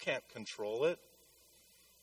Can't 0.02 0.28
control 0.30 0.86
it. 0.86 1.00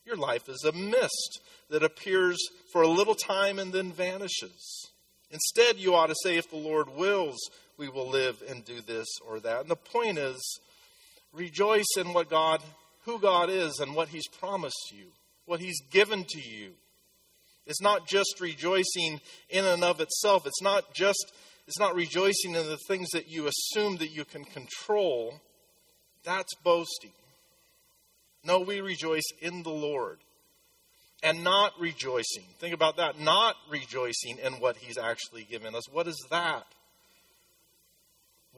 Your 0.05 0.15
life 0.15 0.49
is 0.49 0.63
a 0.63 0.71
mist 0.71 1.41
that 1.69 1.83
appears 1.83 2.37
for 2.71 2.81
a 2.81 2.87
little 2.87 3.13
time 3.13 3.59
and 3.59 3.71
then 3.71 3.91
vanishes. 3.91 4.87
Instead, 5.29 5.77
you 5.77 5.93
ought 5.93 6.07
to 6.07 6.15
say, 6.23 6.37
if 6.37 6.49
the 6.49 6.57
Lord 6.57 6.89
wills, 6.95 7.37
we 7.77 7.89
will 7.89 8.09
live 8.09 8.41
and 8.49 8.65
do 8.65 8.81
this 8.81 9.07
or 9.27 9.39
that. 9.41 9.61
And 9.61 9.69
the 9.69 9.75
point 9.75 10.17
is, 10.17 10.59
rejoice 11.31 11.97
in 11.97 12.13
what 12.13 12.29
God, 12.29 12.61
who 13.05 13.19
God 13.19 13.49
is, 13.49 13.79
and 13.79 13.95
what 13.95 14.07
He's 14.07 14.27
promised 14.27 14.91
you, 14.91 15.05
what 15.45 15.59
He's 15.59 15.79
given 15.91 16.25
to 16.29 16.41
you. 16.41 16.71
It's 17.67 17.81
not 17.81 18.07
just 18.07 18.41
rejoicing 18.41 19.21
in 19.49 19.65
and 19.65 19.83
of 19.83 20.01
itself. 20.01 20.47
It's 20.47 20.61
not 20.61 20.93
just 20.95 21.31
it's 21.67 21.79
not 21.79 21.93
rejoicing 21.93 22.55
in 22.55 22.65
the 22.65 22.79
things 22.87 23.09
that 23.13 23.29
you 23.29 23.47
assume 23.47 23.97
that 23.97 24.09
you 24.09 24.25
can 24.25 24.43
control. 24.43 25.39
That's 26.23 26.55
boasting. 26.63 27.11
No, 28.43 28.59
we 28.59 28.81
rejoice 28.81 29.31
in 29.41 29.63
the 29.63 29.69
Lord 29.69 30.19
and 31.21 31.43
not 31.43 31.73
rejoicing. 31.79 32.45
Think 32.59 32.73
about 32.73 32.97
that. 32.97 33.19
Not 33.19 33.55
rejoicing 33.69 34.37
in 34.43 34.53
what 34.53 34.77
He's 34.77 34.97
actually 34.97 35.43
given 35.43 35.75
us. 35.75 35.89
What 35.91 36.07
is 36.07 36.17
that? 36.29 36.65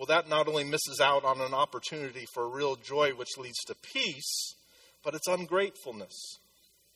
well, 0.01 0.07
that 0.07 0.27
not 0.27 0.47
only 0.47 0.63
misses 0.63 0.99
out 0.99 1.23
on 1.23 1.41
an 1.41 1.53
opportunity 1.53 2.25
for 2.33 2.49
real 2.49 2.75
joy, 2.75 3.11
which 3.11 3.37
leads 3.37 3.59
to 3.65 3.75
peace, 3.93 4.55
but 5.03 5.13
it's 5.13 5.27
ungratefulness. 5.27 6.39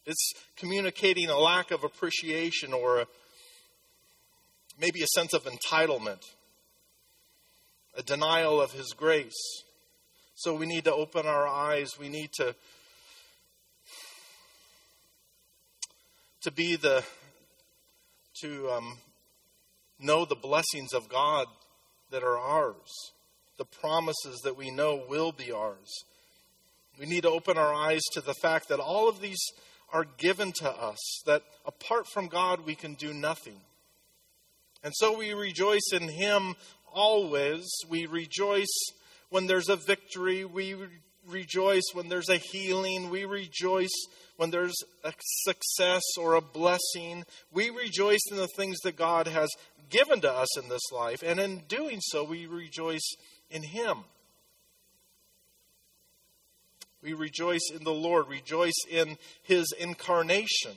It's 0.07 0.33
communicating 0.57 1.29
a 1.29 1.37
lack 1.37 1.69
of 1.69 1.83
appreciation 1.83 2.73
or 2.73 3.01
a, 3.01 3.05
maybe 4.79 5.03
a 5.03 5.07
sense 5.07 5.33
of 5.33 5.43
entitlement, 5.43 6.21
a 7.95 8.01
denial 8.01 8.59
of 8.59 8.71
His 8.71 8.93
grace. 8.97 9.61
So 10.33 10.55
we 10.55 10.65
need 10.65 10.85
to 10.85 10.93
open 10.93 11.27
our 11.27 11.47
eyes. 11.47 11.91
We 11.99 12.09
need 12.09 12.31
to 12.37 12.55
to 16.45 16.51
be 16.51 16.75
the 16.75 17.03
to 18.39 18.69
um, 18.69 18.99
know 19.99 20.25
the 20.25 20.35
blessings 20.35 20.93
of 20.93 21.09
God 21.09 21.47
that 22.11 22.21
are 22.21 22.37
ours, 22.37 22.91
the 23.57 23.65
promises 23.65 24.41
that 24.43 24.55
we 24.55 24.69
know 24.69 25.03
will 25.09 25.31
be 25.31 25.51
ours. 25.51 26.03
We 26.99 27.07
need 27.07 27.23
to 27.23 27.31
open 27.31 27.57
our 27.57 27.73
eyes 27.73 28.01
to 28.13 28.21
the 28.21 28.35
fact 28.35 28.69
that 28.69 28.79
all 28.79 29.09
of 29.09 29.21
these 29.21 29.43
are 29.91 30.05
given 30.19 30.51
to 30.57 30.69
us, 30.69 30.99
that 31.25 31.41
apart 31.65 32.05
from 32.13 32.27
God, 32.27 32.63
we 32.63 32.75
can 32.75 32.93
do 32.93 33.11
nothing. 33.11 33.59
And 34.83 34.93
so 34.97 35.17
we 35.17 35.33
rejoice 35.33 35.89
in 35.93 36.09
Him 36.09 36.53
always. 36.93 37.65
We 37.89 38.05
rejoice 38.05 38.91
when 39.29 39.47
there's 39.47 39.69
a 39.69 39.77
victory. 39.77 40.45
We 40.45 40.75
rejoice 41.27 41.83
when 41.93 42.09
there's 42.09 42.29
a 42.29 42.37
healing. 42.37 43.09
We 43.09 43.25
rejoice 43.25 43.95
when 44.37 44.51
there's 44.51 44.75
a 45.03 45.13
success 45.19 46.03
or 46.17 46.33
a 46.33 46.41
blessing. 46.41 47.23
We 47.51 47.69
rejoice 47.69 48.21
in 48.29 48.37
the 48.37 48.49
things 48.55 48.77
that 48.83 48.95
God 48.95 49.27
has 49.27 49.49
given 49.89 50.21
to 50.21 50.31
us 50.31 50.57
in 50.57 50.69
this 50.69 50.91
life, 50.91 51.23
and 51.23 51.39
in 51.39 51.63
doing 51.67 51.99
so, 52.01 52.23
we 52.23 52.47
rejoice 52.47 53.07
in 53.49 53.63
Him. 53.63 53.99
We 57.01 57.13
rejoice 57.13 57.69
in 57.73 57.83
the 57.83 57.93
Lord, 57.93 58.27
rejoice 58.27 58.73
in 58.89 59.17
His 59.43 59.71
incarnation. 59.79 60.71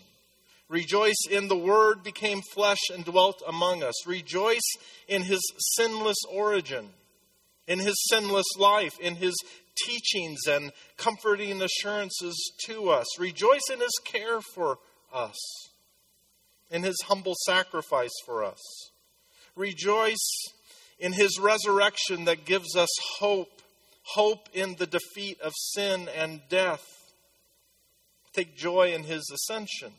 Rejoice 0.69 1.17
in 1.31 1.49
the 1.49 1.57
Word 1.57 2.05
became 2.05 2.43
flesh 2.53 2.91
and 2.93 3.05
dwelt 3.05 3.43
among 3.49 3.83
us. 3.83 4.07
Rejoice 4.07 4.77
in 5.09 5.23
His 5.23 5.41
sinless 5.77 6.19
origin, 6.31 6.91
in 7.69 7.79
His 7.79 7.95
sinless 8.09 8.57
life, 8.59 8.99
in 8.99 9.15
His 9.15 9.37
teachings 9.87 10.41
and 10.49 10.73
comforting 10.97 11.63
assurances 11.63 12.53
to 12.67 12.91
us. 12.91 13.07
Rejoice 13.21 13.71
in 13.73 13.79
His 13.79 14.01
care 14.05 14.41
for 14.41 14.79
us, 15.15 15.37
in 16.71 16.83
His 16.83 16.97
humble 17.07 17.35
sacrifice 17.47 18.15
for 18.27 18.43
us. 18.43 18.59
Rejoice 19.55 20.49
in 20.99 21.13
his 21.13 21.39
resurrection 21.39 22.25
that 22.25 22.45
gives 22.45 22.77
us 22.77 22.89
hope, 23.19 23.63
hope 24.03 24.49
in 24.53 24.77
the 24.77 24.87
defeat 24.87 25.41
of 25.41 25.53
sin 25.57 26.09
and 26.17 26.41
death. 26.49 26.85
Take 28.33 28.57
joy 28.57 28.93
in 28.95 29.05
his 29.05 29.29
ascension, 29.33 29.93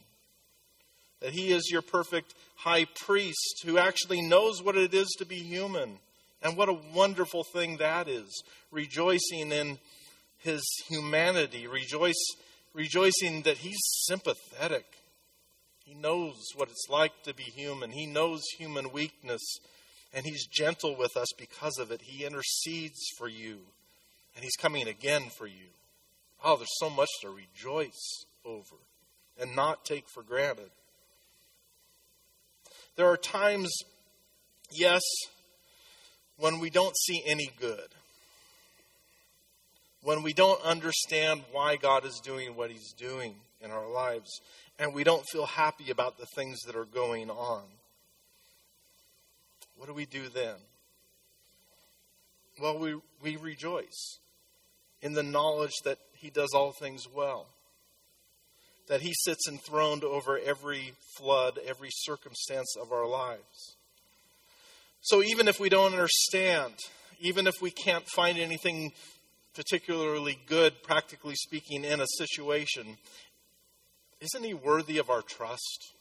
that 1.19 1.33
he 1.33 1.51
is 1.51 1.69
your 1.71 1.81
perfect 1.81 2.33
high 2.55 2.85
priest 3.05 3.63
who 3.65 3.77
actually 3.77 4.21
knows 4.21 4.61
what 4.61 4.77
it 4.77 4.93
is 4.93 5.09
to 5.19 5.25
be 5.25 5.39
human. 5.39 5.99
And 6.41 6.55
what 6.55 6.69
a 6.69 6.79
wonderful 6.93 7.43
thing 7.43 7.77
that 7.77 8.07
is. 8.07 8.43
Rejoicing 8.71 9.51
in 9.51 9.77
his 10.37 10.63
humanity, 10.87 11.67
rejoice, 11.67 12.23
rejoicing 12.73 13.41
that 13.41 13.57
he's 13.57 13.79
sympathetic 14.05 14.85
he 15.89 15.95
knows 15.95 16.35
what 16.55 16.69
it's 16.69 16.87
like 16.87 17.23
to 17.23 17.33
be 17.33 17.41
human. 17.43 17.89
He 17.89 18.05
knows 18.05 18.43
human 18.59 18.91
weakness, 18.91 19.41
and 20.13 20.23
He's 20.23 20.45
gentle 20.45 20.95
with 20.95 21.17
us 21.17 21.29
because 21.35 21.79
of 21.79 21.89
it. 21.91 22.01
He 22.03 22.25
intercedes 22.25 22.99
for 23.17 23.27
you, 23.27 23.57
and 24.35 24.43
He's 24.43 24.55
coming 24.55 24.87
again 24.87 25.31
for 25.35 25.47
you. 25.47 25.65
Oh, 26.43 26.57
there's 26.57 26.77
so 26.77 26.91
much 26.91 27.09
to 27.21 27.29
rejoice 27.29 28.25
over 28.45 28.75
and 29.41 29.55
not 29.55 29.83
take 29.83 30.07
for 30.07 30.21
granted. 30.21 30.69
There 32.95 33.07
are 33.07 33.17
times, 33.17 33.75
yes, 34.71 35.01
when 36.39 36.59
we 36.59 36.69
don't 36.69 36.95
see 36.97 37.21
any 37.25 37.49
good, 37.59 37.89
when 40.01 40.23
we 40.23 40.33
don't 40.33 40.61
understand 40.63 41.43
why 41.51 41.75
God 41.75 42.05
is 42.05 42.21
doing 42.23 42.55
what 42.55 42.71
He's 42.71 42.93
doing 42.93 43.35
in 43.61 43.71
our 43.71 43.89
lives, 43.89 44.39
and 44.77 44.93
we 44.93 45.03
don't 45.03 45.25
feel 45.31 45.45
happy 45.45 45.91
about 45.91 46.17
the 46.17 46.25
things 46.35 46.61
that 46.65 46.75
are 46.75 46.85
going 46.85 47.29
on. 47.29 47.63
What 49.75 49.87
do 49.87 49.93
we 49.93 50.05
do 50.05 50.29
then? 50.29 50.55
Well, 52.61 52.79
we, 52.79 52.95
we 53.21 53.35
rejoice 53.35 54.19
in 55.01 55.13
the 55.13 55.23
knowledge 55.23 55.75
that 55.83 55.97
He 56.13 56.29
does 56.29 56.53
all 56.53 56.71
things 56.71 57.05
well, 57.13 57.47
that 58.87 59.01
He 59.01 59.13
sits 59.23 59.47
enthroned 59.47 60.03
over 60.03 60.37
every 60.37 60.93
flood, 61.17 61.59
every 61.65 61.89
circumstance 61.91 62.75
of 62.81 62.91
our 62.93 63.07
lives. 63.07 63.75
So 65.01 65.23
even 65.23 65.47
if 65.47 65.59
we 65.59 65.69
don't 65.69 65.91
understand, 65.91 66.73
even 67.19 67.47
if 67.47 67.61
we 67.61 67.71
can't 67.71 68.05
find 68.15 68.37
anything 68.37 68.91
particularly 69.55 70.37
good, 70.45 70.83
practically 70.83 71.35
speaking, 71.35 71.83
in 71.83 72.01
a 72.01 72.05
situation, 72.17 72.97
isn't 74.21 74.43
He 74.43 74.53
worthy 74.53 74.97
of 74.97 75.09
our 75.09 75.21
trust? 75.21 75.93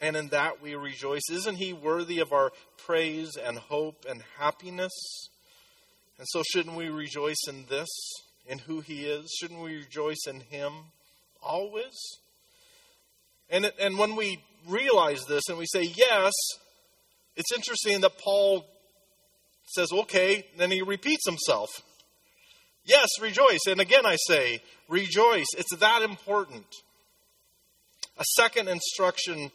And 0.00 0.16
in 0.16 0.28
that 0.28 0.60
we 0.60 0.74
rejoice. 0.74 1.22
Isn't 1.30 1.56
He 1.56 1.72
worthy 1.72 2.18
of 2.18 2.32
our 2.32 2.52
praise 2.76 3.36
and 3.36 3.58
hope 3.58 4.04
and 4.08 4.22
happiness? 4.38 4.92
And 6.18 6.26
so, 6.28 6.42
shouldn't 6.52 6.76
we 6.76 6.88
rejoice 6.88 7.42
in 7.48 7.66
this, 7.68 7.88
in 8.46 8.58
who 8.60 8.80
He 8.80 9.04
is? 9.04 9.30
Shouldn't 9.40 9.62
we 9.62 9.76
rejoice 9.76 10.26
in 10.26 10.40
Him 10.40 10.72
always? 11.42 11.94
And, 13.50 13.70
and 13.78 13.98
when 13.98 14.16
we 14.16 14.42
realize 14.66 15.24
this 15.26 15.42
and 15.48 15.58
we 15.58 15.66
say, 15.66 15.82
yes, 15.82 16.32
it's 17.36 17.52
interesting 17.52 18.00
that 18.02 18.18
Paul 18.18 18.64
says, 19.66 19.92
okay, 19.92 20.46
then 20.56 20.70
he 20.70 20.82
repeats 20.82 21.26
himself. 21.26 21.70
Yes, 22.84 23.08
rejoice. 23.20 23.60
And 23.66 23.80
again, 23.80 24.04
I 24.04 24.16
say, 24.26 24.60
rejoice. 24.88 25.46
It's 25.56 25.74
that 25.76 26.02
important. 26.02 26.66
A 28.18 28.24
second 28.36 28.68
instruction 28.68 29.50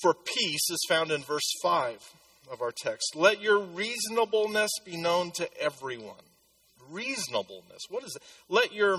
for 0.00 0.14
peace 0.14 0.70
is 0.70 0.84
found 0.88 1.10
in 1.10 1.22
verse 1.22 1.48
5 1.62 1.98
of 2.50 2.62
our 2.62 2.72
text. 2.72 3.14
Let 3.14 3.42
your 3.42 3.60
reasonableness 3.60 4.70
be 4.84 4.96
known 4.96 5.30
to 5.32 5.48
everyone. 5.60 6.14
Reasonableness. 6.90 7.82
What 7.90 8.04
is 8.04 8.16
it? 8.16 8.22
Let 8.48 8.72
your, 8.72 8.98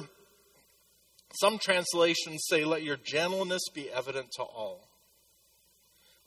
some 1.40 1.58
translations 1.58 2.46
say, 2.48 2.66
let 2.66 2.84
your 2.84 2.98
gentleness 2.98 3.64
be 3.74 3.90
evident 3.92 4.28
to 4.38 4.44
all. 4.44 4.88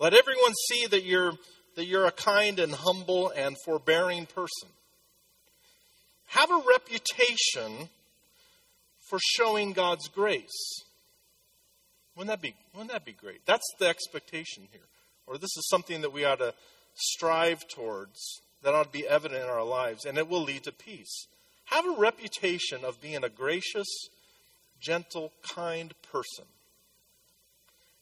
Let 0.00 0.14
everyone 0.14 0.54
see 0.70 0.86
that 0.86 1.04
you're, 1.04 1.34
that 1.76 1.84
you're 1.84 2.06
a 2.06 2.10
kind 2.10 2.58
and 2.58 2.72
humble 2.72 3.28
and 3.36 3.54
forbearing 3.66 4.24
person. 4.24 4.70
Have 6.28 6.50
a 6.50 6.62
reputation 6.66 7.90
for 9.10 9.18
showing 9.20 9.72
God's 9.72 10.08
grace. 10.08 10.84
Wouldn't 12.16 12.30
that 12.30 12.40
be, 12.40 12.54
wouldn't 12.72 12.92
that 12.92 13.04
be 13.04 13.12
great? 13.12 13.44
That's 13.44 13.66
the 13.78 13.88
expectation 13.88 14.68
here. 14.72 14.80
Or 15.26 15.36
this 15.36 15.54
is 15.56 15.68
something 15.68 16.00
that 16.00 16.14
we 16.14 16.24
ought 16.24 16.38
to 16.38 16.54
strive 16.94 17.68
towards, 17.68 18.40
that 18.62 18.74
ought 18.74 18.84
to 18.84 18.98
be 18.98 19.06
evident 19.06 19.44
in 19.44 19.50
our 19.50 19.64
lives, 19.64 20.06
and 20.06 20.16
it 20.16 20.28
will 20.28 20.42
lead 20.42 20.64
to 20.64 20.72
peace. 20.72 21.26
Have 21.66 21.84
a 21.84 22.00
reputation 22.00 22.86
of 22.86 23.02
being 23.02 23.22
a 23.22 23.28
gracious, 23.28 23.88
gentle, 24.80 25.32
kind 25.42 25.92
person. 26.10 26.46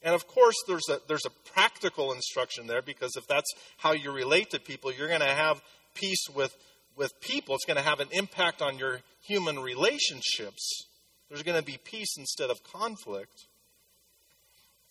And 0.02 0.14
of 0.14 0.26
course, 0.26 0.54
there's 0.66 0.88
a, 0.88 1.00
there's 1.08 1.26
a 1.26 1.50
practical 1.52 2.12
instruction 2.12 2.66
there 2.66 2.82
because 2.82 3.12
if 3.16 3.26
that's 3.26 3.50
how 3.78 3.92
you 3.92 4.12
relate 4.12 4.50
to 4.50 4.60
people, 4.60 4.92
you're 4.92 5.08
going 5.08 5.20
to 5.20 5.26
have 5.26 5.60
peace 5.94 6.24
with, 6.34 6.56
with 6.96 7.20
people. 7.20 7.54
It's 7.54 7.64
going 7.64 7.76
to 7.76 7.82
have 7.82 8.00
an 8.00 8.08
impact 8.12 8.62
on 8.62 8.78
your 8.78 9.00
human 9.26 9.58
relationships. 9.58 10.84
There's 11.28 11.42
going 11.42 11.58
to 11.58 11.64
be 11.64 11.78
peace 11.82 12.16
instead 12.16 12.50
of 12.50 12.62
conflict. 12.62 13.46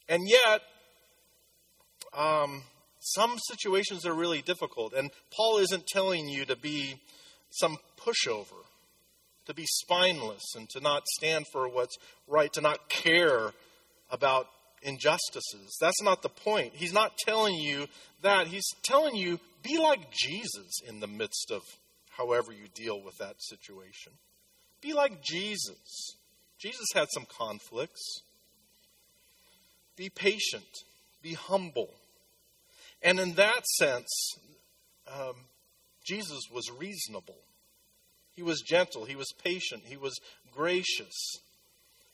And 0.09 0.27
yet, 0.27 0.61
um, 2.13 2.63
some 2.99 3.37
situations 3.37 4.05
are 4.05 4.13
really 4.13 4.41
difficult. 4.41 4.93
And 4.93 5.11
Paul 5.31 5.59
isn't 5.59 5.87
telling 5.87 6.27
you 6.27 6.45
to 6.45 6.55
be 6.55 6.99
some 7.49 7.77
pushover, 7.97 8.65
to 9.45 9.53
be 9.53 9.65
spineless, 9.65 10.43
and 10.55 10.69
to 10.69 10.81
not 10.81 11.03
stand 11.17 11.45
for 11.51 11.69
what's 11.69 11.95
right, 12.27 12.51
to 12.53 12.61
not 12.61 12.89
care 12.89 13.51
about 14.09 14.47
injustices. 14.81 15.77
That's 15.79 16.01
not 16.01 16.21
the 16.21 16.29
point. 16.29 16.73
He's 16.75 16.93
not 16.93 17.17
telling 17.17 17.55
you 17.55 17.87
that. 18.21 18.47
He's 18.47 18.67
telling 18.83 19.15
you 19.15 19.39
be 19.63 19.77
like 19.77 20.11
Jesus 20.11 20.81
in 20.87 20.99
the 20.99 21.07
midst 21.07 21.51
of 21.51 21.61
however 22.09 22.51
you 22.51 22.67
deal 22.73 23.01
with 23.01 23.17
that 23.17 23.35
situation. 23.39 24.13
Be 24.81 24.93
like 24.93 25.21
Jesus. 25.23 26.15
Jesus 26.59 26.87
had 26.93 27.07
some 27.13 27.25
conflicts. 27.37 28.21
Be 29.95 30.09
patient, 30.09 30.83
be 31.23 31.33
humble. 31.33 31.89
And 33.01 33.19
in 33.19 33.33
that 33.33 33.65
sense, 33.65 34.37
um, 35.11 35.33
Jesus 36.05 36.41
was 36.53 36.71
reasonable. 36.71 37.37
He 38.35 38.43
was 38.43 38.61
gentle, 38.61 39.05
he 39.05 39.15
was 39.15 39.33
patient, 39.43 39.83
he 39.85 39.97
was 39.97 40.19
gracious. 40.51 41.39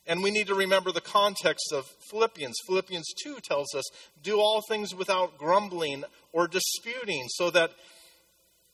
And 0.06 0.22
we 0.22 0.30
need 0.30 0.48
to 0.48 0.54
remember 0.54 0.92
the 0.92 1.00
context 1.00 1.72
of 1.72 1.86
Philippians. 2.10 2.54
Philippians 2.66 3.06
2 3.22 3.38
tells 3.42 3.74
us, 3.74 3.84
Do 4.22 4.38
all 4.38 4.60
things 4.68 4.94
without 4.94 5.38
grumbling 5.38 6.04
or 6.32 6.46
disputing, 6.46 7.26
so 7.28 7.50
that 7.50 7.70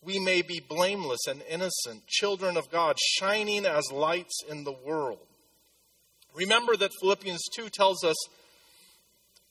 we 0.02 0.18
may 0.18 0.42
be 0.42 0.60
blameless 0.60 1.26
and 1.28 1.42
innocent, 1.48 2.06
children 2.06 2.56
of 2.56 2.70
God, 2.70 2.96
shining 2.98 3.66
as 3.66 3.92
lights 3.92 4.42
in 4.48 4.64
the 4.64 4.72
world. 4.72 5.26
Remember 6.34 6.76
that 6.76 6.92
Philippians 7.00 7.42
2 7.54 7.68
tells 7.68 8.02
us 8.02 8.16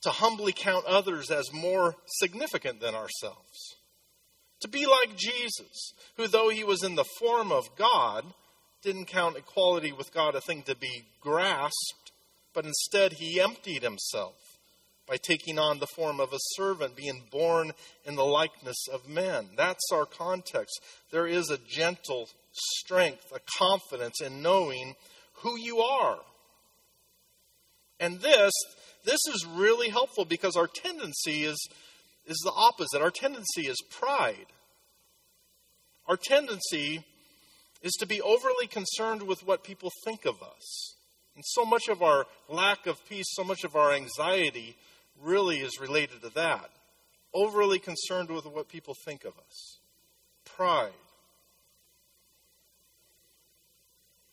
to 0.02 0.10
humbly 0.10 0.54
count 0.54 0.86
others 0.86 1.30
as 1.30 1.54
more 1.54 1.96
significant 2.20 2.80
than 2.80 2.96
ourselves. 2.96 3.76
To 4.62 4.68
be 4.68 4.86
like 4.86 5.18
Jesus, 5.18 5.94
who, 6.18 6.28
though 6.28 6.50
he 6.50 6.64
was 6.64 6.84
in 6.84 6.96
the 6.96 7.06
form 7.20 7.52
of 7.52 7.76
God, 7.78 8.26
didn't 8.82 9.06
count 9.06 9.38
equality 9.38 9.92
with 9.92 10.14
God 10.14 10.36
a 10.36 10.42
thing 10.42 10.64
to 10.64 10.76
be 10.76 11.06
grasped, 11.22 12.12
but 12.54 12.66
instead 12.66 13.14
he 13.14 13.42
emptied 13.42 13.84
himself 13.84 14.36
by 15.08 15.18
taking 15.18 15.58
on 15.58 15.80
the 15.80 15.88
form 15.88 16.20
of 16.20 16.34
a 16.34 16.40
servant, 16.56 16.96
being 16.96 17.24
born 17.32 17.72
in 18.06 18.16
the 18.16 18.24
likeness 18.24 18.88
of 18.94 19.10
men. 19.10 19.50
That's 19.58 19.92
our 19.92 20.06
context. 20.06 20.82
There 21.12 21.28
is 21.28 21.50
a 21.50 21.58
gentle 21.58 22.30
strength, 22.52 23.26
a 23.34 23.40
confidence 23.58 24.22
in 24.22 24.42
knowing 24.42 24.96
who 25.42 25.58
you 25.58 25.80
are. 25.80 26.20
And 28.00 28.22
this 28.22 28.54
this 29.06 29.20
is 29.34 29.46
really 29.46 29.90
helpful 29.90 30.26
because 30.26 30.56
our 30.56 30.68
tendency 30.68 31.44
is, 31.44 31.58
is 32.28 32.38
the 32.44 32.52
opposite. 32.56 33.02
Our 33.02 33.12
tendency 33.12 33.68
is 33.68 33.82
pride. 33.90 34.46
Our 36.08 36.18
tendency 36.18 37.06
is 37.82 37.94
to 38.00 38.06
be 38.06 38.22
overly 38.22 38.68
concerned 38.68 39.24
with 39.24 39.46
what 39.46 39.64
people 39.64 39.92
think 40.04 40.26
of 40.26 40.42
us. 40.42 40.96
And 41.36 41.44
so 41.46 41.64
much 41.64 41.88
of 41.88 42.02
our 42.02 42.26
lack 42.50 42.86
of 42.86 42.98
peace, 43.08 43.28
so 43.30 43.44
much 43.44 43.64
of 43.64 43.76
our 43.76 43.94
anxiety 43.94 44.76
really 45.22 45.60
is 45.60 45.80
related 45.80 46.22
to 46.24 46.30
that. 46.36 46.70
Overly 47.34 47.80
concerned 47.80 48.30
with 48.30 48.46
what 48.46 48.68
people 48.68 48.96
think 49.06 49.24
of 49.24 49.34
us. 49.38 49.78
Pride. 50.44 50.92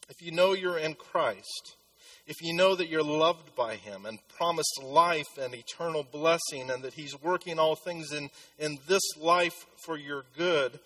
If 0.09 0.22
you 0.22 0.32
know 0.32 0.52
you're 0.52 0.78
in 0.78 0.94
Christ, 0.94 1.76
if 2.26 2.42
you 2.42 2.54
know 2.54 2.74
that 2.74 2.88
you're 2.88 3.02
loved 3.02 3.54
by 3.54 3.76
Him 3.76 4.06
and 4.06 4.18
promised 4.37 4.82
life 4.82 5.38
and 5.40 5.54
eternal 5.54 6.02
blessing, 6.02 6.70
and 6.70 6.82
that 6.82 6.94
He's 6.94 7.20
working 7.20 7.59
all 7.59 7.76
things 7.76 8.12
in, 8.12 8.30
in 8.59 8.78
this 8.88 9.02
life 9.20 9.66
for 9.85 9.96
your 9.96 10.24
good, 10.37 10.78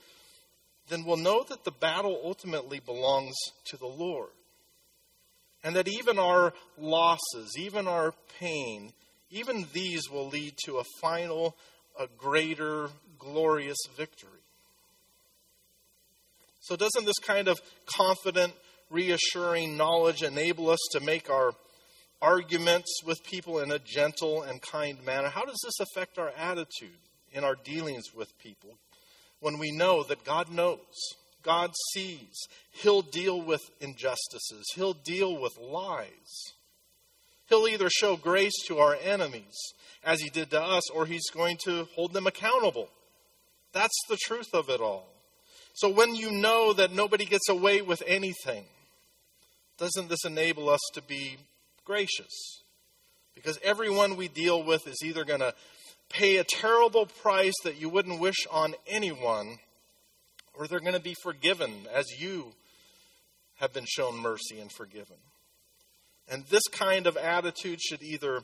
then 0.90 1.04
we'll 1.04 1.16
know 1.16 1.44
that 1.48 1.64
the 1.64 1.70
battle 1.70 2.20
ultimately 2.22 2.80
belongs 2.80 3.34
to 3.66 3.76
the 3.76 3.86
Lord. 3.86 4.30
And 5.62 5.76
that 5.76 5.88
even 5.88 6.18
our 6.18 6.52
losses, 6.78 7.54
even 7.58 7.86
our 7.86 8.12
pain, 8.38 8.92
even 9.30 9.66
these 9.72 10.10
will 10.10 10.28
lead 10.28 10.54
to 10.64 10.78
a 10.78 10.84
final, 11.00 11.56
a 11.98 12.06
greater, 12.18 12.88
glorious 13.18 13.78
victory. 13.96 14.30
So, 16.60 16.76
doesn't 16.76 17.06
this 17.06 17.18
kind 17.18 17.48
of 17.48 17.60
confident, 17.86 18.52
reassuring 18.90 19.76
knowledge 19.76 20.22
enable 20.22 20.70
us 20.70 20.80
to 20.92 21.00
make 21.00 21.30
our 21.30 21.52
arguments 22.20 23.02
with 23.04 23.22
people 23.24 23.60
in 23.60 23.70
a 23.70 23.78
gentle 23.78 24.42
and 24.42 24.60
kind 24.60 25.02
manner? 25.04 25.28
How 25.28 25.44
does 25.44 25.58
this 25.62 25.80
affect 25.80 26.18
our 26.18 26.30
attitude 26.36 26.98
in 27.32 27.44
our 27.44 27.54
dealings 27.54 28.12
with 28.14 28.36
people 28.38 28.76
when 29.40 29.58
we 29.58 29.70
know 29.70 30.02
that 30.04 30.24
God 30.24 30.50
knows? 30.50 30.78
God 31.42 31.72
sees. 31.92 32.46
He'll 32.70 33.02
deal 33.02 33.40
with 33.40 33.62
injustices, 33.80 34.66
He'll 34.74 34.94
deal 34.94 35.40
with 35.40 35.58
lies. 35.58 36.52
He'll 37.48 37.66
either 37.66 37.90
show 37.90 38.16
grace 38.16 38.52
to 38.68 38.78
our 38.78 38.96
enemies, 39.02 39.56
as 40.04 40.20
He 40.20 40.30
did 40.30 40.50
to 40.50 40.62
us, 40.62 40.88
or 40.90 41.06
He's 41.06 41.28
going 41.30 41.58
to 41.64 41.88
hold 41.96 42.12
them 42.12 42.28
accountable. 42.28 42.88
That's 43.72 43.98
the 44.08 44.18
truth 44.24 44.54
of 44.54 44.68
it 44.68 44.80
all. 44.80 45.08
So 45.74 45.88
when 45.88 46.14
you 46.14 46.30
know 46.30 46.72
that 46.72 46.92
nobody 46.92 47.24
gets 47.24 47.48
away 47.48 47.80
with 47.82 48.02
anything, 48.06 48.64
doesn't 49.78 50.08
this 50.08 50.24
enable 50.24 50.68
us 50.68 50.80
to 50.94 51.02
be 51.02 51.38
gracious? 51.84 52.62
Because 53.34 53.58
everyone 53.62 54.16
we 54.16 54.28
deal 54.28 54.62
with 54.62 54.86
is 54.86 54.98
either 55.02 55.24
going 55.24 55.40
to 55.40 55.54
pay 56.10 56.36
a 56.36 56.44
terrible 56.44 57.06
price 57.06 57.54
that 57.64 57.80
you 57.80 57.88
wouldn't 57.88 58.20
wish 58.20 58.46
on 58.50 58.74
anyone, 58.86 59.58
or 60.52 60.66
they're 60.66 60.80
going 60.80 60.92
to 60.92 61.00
be 61.00 61.16
forgiven 61.22 61.86
as 61.92 62.20
you 62.20 62.52
have 63.60 63.72
been 63.72 63.86
shown 63.86 64.18
mercy 64.18 64.58
and 64.60 64.70
forgiven. 64.70 65.16
And 66.28 66.44
this 66.46 66.66
kind 66.72 67.06
of 67.06 67.16
attitude 67.16 67.80
should 67.80 68.02
either 68.02 68.42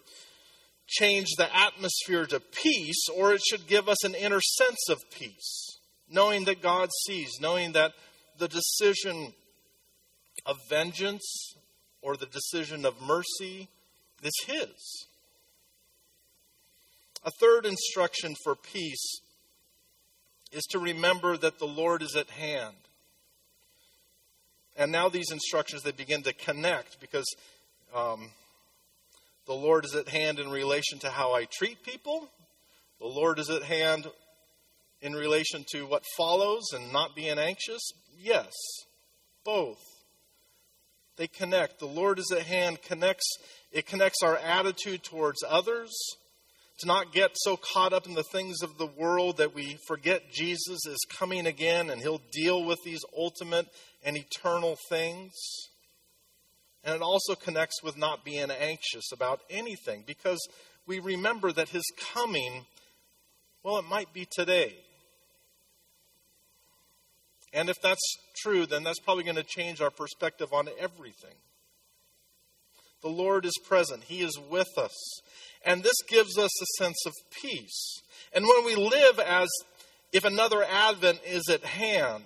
change 0.86 1.26
the 1.36 1.54
atmosphere 1.54 2.26
to 2.26 2.40
peace 2.40 3.08
or 3.14 3.32
it 3.32 3.42
should 3.42 3.66
give 3.66 3.88
us 3.88 4.04
an 4.04 4.14
inner 4.14 4.40
sense 4.40 4.88
of 4.88 4.98
peace, 5.10 5.78
knowing 6.08 6.44
that 6.44 6.62
God 6.62 6.90
sees, 7.06 7.38
knowing 7.40 7.72
that 7.72 7.92
the 8.38 8.48
decision 8.48 9.32
of 10.44 10.56
vengeance 10.68 11.54
or 12.02 12.16
the 12.16 12.26
decision 12.26 12.84
of 12.84 13.00
mercy 13.02 13.68
is 14.22 14.32
His. 14.46 15.06
A 17.26 17.30
third 17.32 17.66
instruction 17.66 18.36
for 18.44 18.54
peace 18.54 19.20
is 20.52 20.62
to 20.70 20.78
remember 20.78 21.36
that 21.36 21.58
the 21.58 21.66
Lord 21.66 22.00
is 22.00 22.14
at 22.14 22.30
hand. 22.30 22.76
And 24.76 24.92
now 24.92 25.08
these 25.08 25.32
instructions 25.32 25.82
they 25.82 25.90
begin 25.90 26.22
to 26.22 26.32
connect 26.32 27.00
because 27.00 27.26
um, 27.92 28.30
the 29.44 29.54
Lord 29.54 29.84
is 29.84 29.96
at 29.96 30.06
hand 30.06 30.38
in 30.38 30.50
relation 30.50 31.00
to 31.00 31.10
how 31.10 31.34
I 31.34 31.46
treat 31.50 31.82
people. 31.82 32.28
The 33.00 33.08
Lord 33.08 33.40
is 33.40 33.50
at 33.50 33.64
hand 33.64 34.06
in 35.02 35.12
relation 35.12 35.64
to 35.72 35.82
what 35.82 36.04
follows 36.16 36.72
and 36.72 36.92
not 36.92 37.16
being 37.16 37.40
anxious. 37.40 37.90
Yes, 38.16 38.52
both. 39.44 39.82
They 41.16 41.26
connect. 41.26 41.80
The 41.80 41.86
Lord 41.86 42.20
is 42.20 42.30
at 42.30 42.42
hand 42.42 42.82
connects 42.82 43.26
it 43.72 43.84
connects 43.84 44.22
our 44.22 44.36
attitude 44.36 45.02
towards 45.02 45.42
others 45.46 45.92
to 46.78 46.86
not 46.86 47.12
get 47.12 47.30
so 47.34 47.56
caught 47.56 47.92
up 47.92 48.06
in 48.06 48.14
the 48.14 48.22
things 48.22 48.62
of 48.62 48.76
the 48.76 48.86
world 48.86 49.38
that 49.38 49.54
we 49.54 49.78
forget 49.86 50.30
Jesus 50.30 50.84
is 50.86 51.06
coming 51.08 51.46
again 51.46 51.88
and 51.88 52.02
he'll 52.02 52.20
deal 52.32 52.64
with 52.64 52.78
these 52.84 53.00
ultimate 53.16 53.66
and 54.04 54.16
eternal 54.16 54.76
things. 54.88 55.32
And 56.84 56.94
it 56.94 57.02
also 57.02 57.34
connects 57.34 57.82
with 57.82 57.96
not 57.96 58.24
being 58.24 58.50
anxious 58.50 59.10
about 59.12 59.40
anything 59.48 60.04
because 60.06 60.46
we 60.86 60.98
remember 60.98 61.50
that 61.50 61.70
his 61.70 61.84
coming, 62.12 62.66
well, 63.62 63.78
it 63.78 63.84
might 63.86 64.12
be 64.12 64.26
today. 64.30 64.74
And 67.52 67.70
if 67.70 67.80
that's 67.82 68.18
true, 68.36 68.66
then 68.66 68.84
that's 68.84 69.00
probably 69.00 69.24
going 69.24 69.36
to 69.36 69.42
change 69.42 69.80
our 69.80 69.90
perspective 69.90 70.52
on 70.52 70.68
everything. 70.78 71.34
The 73.02 73.08
Lord 73.08 73.44
is 73.44 73.58
present, 73.66 74.04
He 74.04 74.22
is 74.22 74.38
with 74.50 74.68
us. 74.78 75.20
And 75.64 75.82
this 75.82 75.96
gives 76.08 76.38
us 76.38 76.62
a 76.62 76.82
sense 76.82 77.04
of 77.06 77.12
peace. 77.42 78.00
And 78.32 78.46
when 78.46 78.64
we 78.64 78.76
live 78.76 79.18
as 79.18 79.48
if 80.12 80.24
another 80.24 80.64
advent 80.64 81.20
is 81.26 81.48
at 81.50 81.64
hand, 81.64 82.24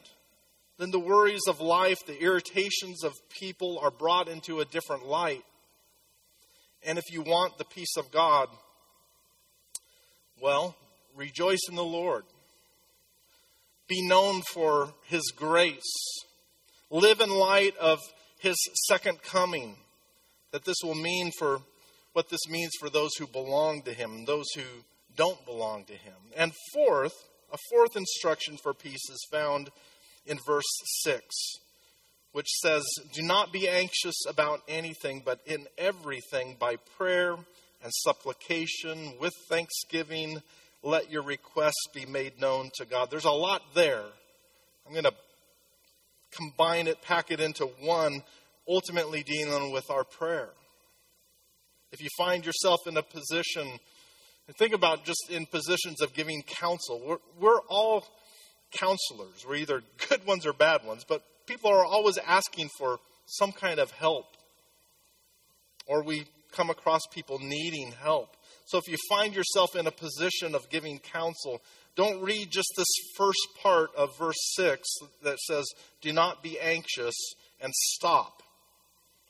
then 0.79 0.91
the 0.91 0.99
worries 0.99 1.47
of 1.47 1.61
life, 1.61 1.99
the 2.07 2.21
irritations 2.21 3.05
of 3.05 3.13
people 3.29 3.79
are 3.83 3.91
brought 3.91 4.29
into 4.29 4.61
a 4.61 4.65
different 4.65 5.07
light. 5.07 5.45
And 6.87 6.99
if 6.99 7.05
you 7.11 7.23
want 7.23 7.59
the 7.59 7.65
peace 7.65 7.97
of 7.99 8.11
God, 8.11 8.49
well, 10.41 10.75
rejoice 11.15 11.61
in 11.69 11.77
the 11.77 11.85
Lord. 11.85 12.25
Be 13.89 14.07
known 14.07 14.43
for 14.53 14.95
His 15.07 15.33
grace. 15.37 15.83
Live 16.91 17.21
in 17.21 17.31
light 17.31 17.77
of 17.77 17.99
His 18.39 18.57
second 18.89 19.23
coming. 19.23 19.77
That 20.53 20.65
this 20.65 20.77
will 20.83 20.95
mean 20.95 21.31
for 21.39 21.61
what 22.13 22.29
this 22.29 22.49
means 22.49 22.73
for 22.81 22.91
those 22.91 23.15
who 23.19 23.27
belong 23.27 23.83
to 23.83 23.93
Him, 23.93 24.13
and 24.13 24.27
those 24.27 24.51
who 24.57 24.63
don't 25.17 25.45
belong 25.47 25.85
to 25.85 25.93
Him. 25.93 26.17
And 26.37 26.53
fourth, 26.75 27.15
a 27.53 27.59
fourth 27.71 27.97
instruction 27.97 28.57
for 28.63 28.75
peace 28.75 29.09
is 29.11 29.27
found 29.31 29.71
in 30.27 30.39
verse 30.47 30.65
6, 31.03 31.25
which 32.33 32.49
says, 32.63 32.85
Do 33.13 33.23
not 33.23 33.53
be 33.53 33.69
anxious 33.69 34.17
about 34.29 34.61
anything, 34.69 35.23
but 35.25 35.41
in 35.47 35.67
everything 35.79 36.57
by 36.59 36.77
prayer 36.97 37.37
and 37.83 37.93
supplication 37.93 39.15
with 39.21 39.33
thanksgiving, 39.49 40.43
let 40.83 41.11
your 41.11 41.23
requests 41.23 41.87
be 41.95 42.07
made 42.07 42.41
known 42.41 42.71
to 42.75 42.85
God. 42.85 43.11
There's 43.11 43.25
a 43.25 43.31
lot 43.31 43.63
there. 43.75 44.05
I'm 44.87 44.93
going 44.93 45.05
to 45.05 45.15
combine 46.31 46.87
it, 46.87 47.03
pack 47.03 47.31
it 47.31 47.41
into 47.41 47.67
one, 47.67 48.23
ultimately 48.71 49.23
dealing 49.23 49.73
with 49.73 49.91
our 49.91 50.05
prayer. 50.05 50.51
If 51.93 52.01
you 52.01 52.09
find 52.17 52.47
yourself 52.47 52.81
in 52.87 52.97
a 52.97 53.03
position, 53.03 53.67
and 54.47 54.57
think 54.57 54.73
about 54.73 55.05
just 55.05 55.29
in 55.29 55.47
positions 55.47 56.01
of 56.01 56.15
giving 56.15 56.43
counsel, 56.43 57.01
we're, 57.05 57.19
we're 57.41 57.61
all 57.69 58.07
counselors. 58.73 59.45
We're 59.47 59.57
either 59.57 59.83
good 60.09 60.25
ones 60.25 60.47
or 60.47 60.53
bad 60.53 60.85
ones, 60.85 61.05
but 61.07 61.23
people 61.47 61.71
are 61.71 61.85
always 61.85 62.19
asking 62.19 62.69
for 62.79 62.99
some 63.27 63.53
kind 63.53 63.81
of 63.81 63.91
help. 63.91 64.27
Or 65.87 66.05
we 66.05 66.25
come 66.53 66.71
across 66.71 67.03
people 67.13 67.39
needing 67.41 67.93
help. 67.93 68.37
So 68.67 68.79
if 68.79 68.87
you 68.87 68.97
find 69.09 69.35
yourself 69.35 69.75
in 69.75 69.87
a 69.87 69.91
position 69.91 70.55
of 70.55 70.71
giving 70.71 71.01
counsel, 71.01 71.61
don't 71.97 72.23
read 72.23 72.51
just 72.51 72.73
this 72.77 72.87
first 73.17 73.49
part 73.61 73.91
of 73.97 74.17
verse 74.17 74.39
6 74.55 74.89
that 75.25 75.39
says, 75.41 75.67
Do 76.01 76.13
not 76.13 76.43
be 76.43 76.59
anxious 76.61 77.15
and 77.61 77.73
stop. 77.75 78.43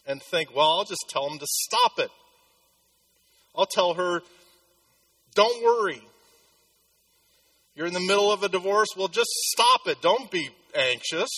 And 0.06 0.20
think, 0.30 0.54
well, 0.54 0.78
I'll 0.78 0.84
just 0.84 1.04
tell 1.08 1.28
them 1.28 1.38
to 1.38 1.46
stop 1.46 1.98
it. 1.98 2.10
I'll 3.54 3.66
tell 3.66 3.94
her, 3.94 4.22
Don't 5.34 5.62
worry. 5.62 6.02
You're 7.74 7.86
in 7.86 7.94
the 7.94 8.00
middle 8.00 8.32
of 8.32 8.42
a 8.42 8.48
divorce? 8.48 8.88
Well, 8.96 9.08
just 9.08 9.30
stop 9.52 9.86
it. 9.86 10.02
Don't 10.02 10.30
be 10.30 10.50
anxious. 10.74 11.28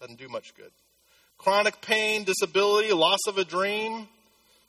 Doesn't 0.00 0.18
do 0.18 0.28
much 0.28 0.54
good. 0.56 0.70
Chronic 1.36 1.80
pain, 1.80 2.24
disability, 2.24 2.92
loss 2.92 3.20
of 3.28 3.38
a 3.38 3.44
dream. 3.44 4.08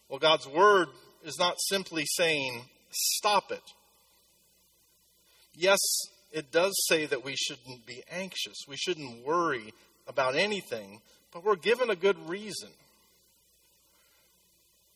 Well, 0.08 0.20
God's 0.20 0.48
word 0.48 0.88
is 1.24 1.38
not 1.40 1.56
simply 1.70 2.06
saying, 2.06 2.64
stop 2.92 3.52
it. 3.52 3.64
Yes, 5.54 5.80
it 6.32 6.52
does 6.52 6.74
say 6.88 7.06
that 7.06 7.26
we 7.26 7.36
shouldn't 7.36 7.86
be 7.86 8.04
anxious. 8.12 8.56
We 8.68 8.78
shouldn't 8.78 9.26
worry 9.26 9.74
about 10.08 10.36
anything, 10.36 11.02
but 11.32 11.44
we're 11.44 11.56
given 11.56 11.90
a 11.90 11.96
good 11.96 12.18
reason 12.28 12.70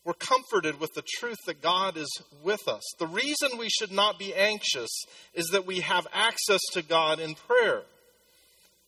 we're 0.04 0.12
comforted 0.12 0.80
with 0.80 0.92
the 0.94 1.04
truth 1.16 1.38
that 1.46 1.62
God 1.62 1.96
is 1.96 2.10
with 2.42 2.68
us. 2.68 2.82
The 2.98 3.06
reason 3.06 3.56
we 3.58 3.70
should 3.70 3.90
not 3.90 4.18
be 4.18 4.34
anxious 4.34 4.90
is 5.32 5.46
that 5.48 5.66
we 5.66 5.80
have 5.80 6.06
access 6.12 6.60
to 6.72 6.82
God 6.82 7.20
in 7.20 7.34
prayer. 7.34 7.82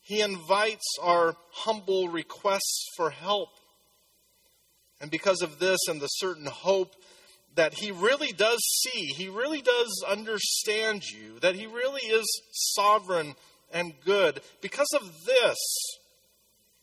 He 0.02 0.20
invites 0.20 0.84
our 1.02 1.34
humble 1.50 2.08
requests 2.08 2.86
for 2.96 3.10
help. 3.10 3.48
And 5.00 5.10
because 5.10 5.40
of 5.40 5.58
this 5.58 5.80
and 5.88 6.00
the 6.00 6.06
certain 6.06 6.46
hope 6.46 6.94
that 7.54 7.74
He 7.74 7.92
really 7.92 8.32
does 8.32 8.62
see, 8.82 9.06
He 9.06 9.28
really 9.28 9.62
does 9.62 10.04
understand 10.06 11.02
you, 11.04 11.40
that 11.40 11.54
He 11.54 11.66
really 11.66 12.02
is 12.02 12.26
sovereign 12.52 13.34
and 13.72 13.94
good, 14.04 14.42
because 14.60 14.92
of 14.94 15.24
this, 15.24 15.56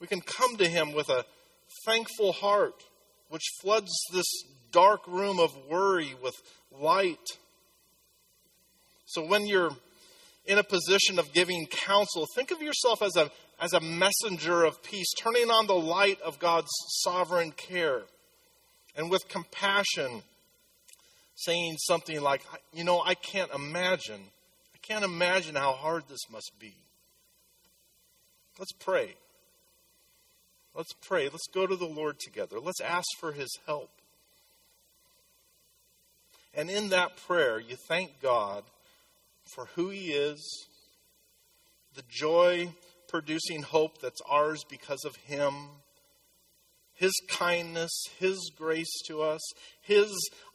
we 0.03 0.07
can 0.07 0.19
come 0.19 0.57
to 0.57 0.67
Him 0.67 0.91
with 0.91 1.07
a 1.07 1.23
thankful 1.85 2.33
heart 2.33 2.83
which 3.29 3.43
floods 3.61 3.89
this 4.11 4.25
dark 4.73 5.07
room 5.07 5.39
of 5.39 5.55
worry 5.69 6.13
with 6.21 6.35
light. 6.77 7.25
So 9.05 9.25
when 9.25 9.47
you're 9.47 9.71
in 10.45 10.57
a 10.57 10.63
position 10.63 11.19
of 11.19 11.31
giving 11.31 11.67
counsel, 11.67 12.27
think 12.35 12.51
of 12.51 12.61
yourself 12.61 13.01
as 13.01 13.15
a, 13.15 13.31
as 13.61 13.71
a 13.71 13.79
messenger 13.79 14.65
of 14.65 14.83
peace, 14.83 15.07
turning 15.17 15.49
on 15.49 15.67
the 15.67 15.73
light 15.73 16.19
of 16.19 16.37
God's 16.37 16.71
sovereign 17.01 17.53
care. 17.53 18.01
And 18.97 19.09
with 19.09 19.29
compassion, 19.29 20.21
saying 21.35 21.77
something 21.77 22.21
like, 22.21 22.41
You 22.73 22.83
know, 22.83 23.01
I 23.01 23.15
can't 23.15 23.51
imagine. 23.53 24.19
I 24.75 24.79
can't 24.81 25.05
imagine 25.05 25.55
how 25.55 25.71
hard 25.71 26.03
this 26.09 26.29
must 26.29 26.51
be. 26.59 26.73
Let's 28.59 28.73
pray. 28.73 29.15
Let's 30.75 30.93
pray. 30.93 31.29
Let's 31.29 31.47
go 31.53 31.67
to 31.67 31.75
the 31.75 31.85
Lord 31.85 32.19
together. 32.19 32.59
Let's 32.59 32.81
ask 32.81 33.07
for 33.19 33.31
his 33.33 33.57
help. 33.65 33.91
And 36.53 36.69
in 36.69 36.89
that 36.89 37.17
prayer, 37.17 37.59
you 37.59 37.75
thank 37.87 38.21
God 38.21 38.63
for 39.53 39.65
who 39.75 39.89
he 39.89 40.11
is. 40.11 40.67
the 41.95 42.03
joy 42.09 42.73
producing 43.13 43.61
hope 43.61 44.01
that's 44.01 44.21
ours 44.27 44.63
because 44.67 45.05
of 45.05 45.15
Him, 45.27 45.53
His 46.95 47.13
kindness, 47.29 47.91
His 48.19 48.51
grace 48.57 48.91
to 49.05 49.21
us, 49.21 49.39
His 49.81 50.11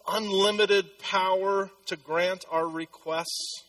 unlimited 0.09 0.99
power 0.99 1.71
to 1.87 1.97
grant 1.97 2.45
our 2.51 2.67
requests, 2.67 3.63